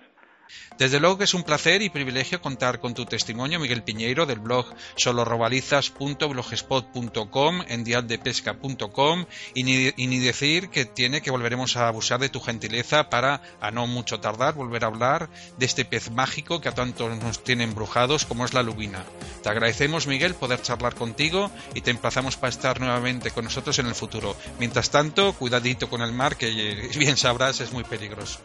Desde 0.77 0.99
luego 0.99 1.17
que 1.17 1.23
es 1.25 1.33
un 1.33 1.43
placer 1.43 1.81
y 1.81 1.89
privilegio 1.89 2.41
contar 2.41 2.79
con 2.79 2.93
tu 2.93 3.05
testimonio, 3.05 3.59
Miguel 3.59 3.83
Piñeiro, 3.83 4.25
del 4.25 4.39
blog 4.39 4.73
solorobalizas.blogspot.com, 4.95 7.63
en 7.67 7.83
dialdepesca.com, 7.83 9.25
y 9.53 9.69
y 9.69 10.07
ni 10.07 10.19
decir 10.19 10.69
que 10.69 10.85
tiene 10.85 11.21
que 11.21 11.31
volveremos 11.31 11.77
a 11.77 11.88
abusar 11.88 12.19
de 12.19 12.29
tu 12.29 12.39
gentileza 12.39 13.09
para, 13.09 13.41
a 13.62 13.71
no 13.71 13.88
mucho 13.88 14.19
tardar, 14.19 14.53
volver 14.53 14.83
a 14.83 14.88
hablar 14.88 15.29
de 15.57 15.65
este 15.65 15.85
pez 15.85 16.12
mágico 16.12 16.62
que 16.62 16.69
a 16.69 16.73
tanto 16.73 17.09
nos 17.09 17.43
tiene 17.43 17.63
embrujados 17.63 18.25
como 18.25 18.45
es 18.45 18.53
la 18.53 18.63
lubina. 18.63 19.03
Te 19.43 19.49
agradecemos, 19.49 20.07
Miguel, 20.07 20.35
poder 20.35 20.62
charlar 20.62 20.95
contigo 20.95 21.51
y 21.73 21.81
te 21.81 21.91
emplazamos 21.91 22.38
para 22.38 22.49
estar 22.49 22.79
nuevamente 22.79 23.31
con 23.31 23.45
nosotros 23.45 23.79
en 23.79 23.88
el 23.88 23.95
futuro. 23.95 24.35
Mientras 24.59 24.89
tanto, 24.89 25.33
cuidadito 25.33 25.89
con 25.89 26.01
el 26.01 26.13
mar, 26.13 26.38
que 26.38 26.89
bien 26.97 27.17
sabrás, 27.17 27.62
es 27.62 27.71
muy 27.71 27.83
peligroso. 27.83 28.39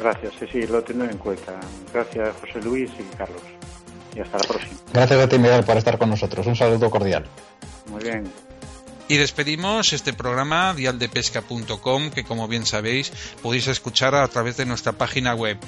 Gracias, 0.00 0.32
sí, 0.38 0.46
sí, 0.50 0.66
lo 0.66 0.82
tendré 0.82 1.10
en 1.10 1.18
cuenta. 1.18 1.60
Gracias, 1.92 2.34
José 2.40 2.62
Luis 2.62 2.90
y 2.98 3.02
Carlos. 3.16 3.42
Y 4.16 4.20
hasta 4.20 4.38
la 4.38 4.44
próxima. 4.44 4.72
Gracias 4.94 5.20
a 5.20 5.28
ti, 5.28 5.38
Miguel, 5.38 5.62
por 5.62 5.76
estar 5.76 5.98
con 5.98 6.08
nosotros. 6.08 6.46
Un 6.46 6.56
saludo 6.56 6.90
cordial. 6.90 7.26
Muy 7.86 8.02
bien. 8.02 8.24
Y 9.08 9.16
despedimos 9.16 9.92
este 9.92 10.12
programa 10.12 10.72
dialdepesca.com 10.72 12.10
que 12.10 12.24
como 12.24 12.48
bien 12.48 12.64
sabéis 12.64 13.12
podéis 13.42 13.66
escuchar 13.66 14.14
a 14.14 14.26
través 14.28 14.56
de 14.56 14.66
nuestra 14.66 14.92
página 14.92 15.34
web 15.34 15.58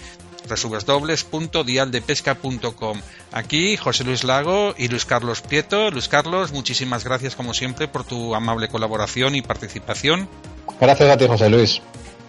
www.dialdepesca.com. 0.48 3.00
Aquí 3.32 3.76
José 3.76 4.04
Luis 4.04 4.24
Lago 4.24 4.74
y 4.78 4.88
Luis 4.88 5.04
Carlos 5.04 5.42
Prieto. 5.42 5.90
Luis 5.90 6.08
Carlos, 6.08 6.52
muchísimas 6.52 7.04
gracias 7.04 7.36
como 7.36 7.52
siempre 7.52 7.88
por 7.88 8.04
tu 8.04 8.34
amable 8.34 8.68
colaboración 8.68 9.34
y 9.34 9.42
participación. 9.42 10.28
Gracias 10.80 11.10
a 11.10 11.16
ti, 11.16 11.26
José 11.26 11.50
Luis. 11.50 11.82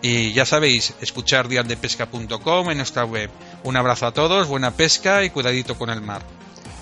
Y 0.04 0.34
ya 0.34 0.46
sabéis, 0.46 0.94
escuchar 1.00 1.48
dialdepesca.com 1.48 2.70
en 2.70 2.78
nuestra 2.78 3.06
web. 3.06 3.30
Un 3.64 3.78
abrazo 3.78 4.06
a 4.06 4.12
todos, 4.12 4.50
buena 4.50 4.72
pesca 4.72 5.24
y 5.24 5.30
cuidadito 5.30 5.78
con 5.78 5.90
el 5.90 6.02
mar. 6.02 6.22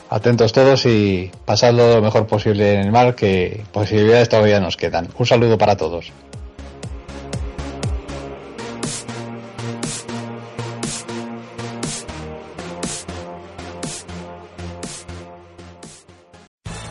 Atentos 0.09 0.51
todos 0.51 0.87
y 0.87 1.31
pasadlo 1.45 1.97
lo 1.97 2.01
mejor 2.01 2.25
posible 2.25 2.73
en 2.73 2.79
el 2.81 2.91
mar, 2.91 3.13
que 3.13 3.63
posibilidades 3.71 4.27
todavía 4.27 4.59
nos 4.59 4.75
quedan. 4.75 5.07
Un 5.19 5.27
saludo 5.27 5.59
para 5.59 5.77
todos. 5.77 6.11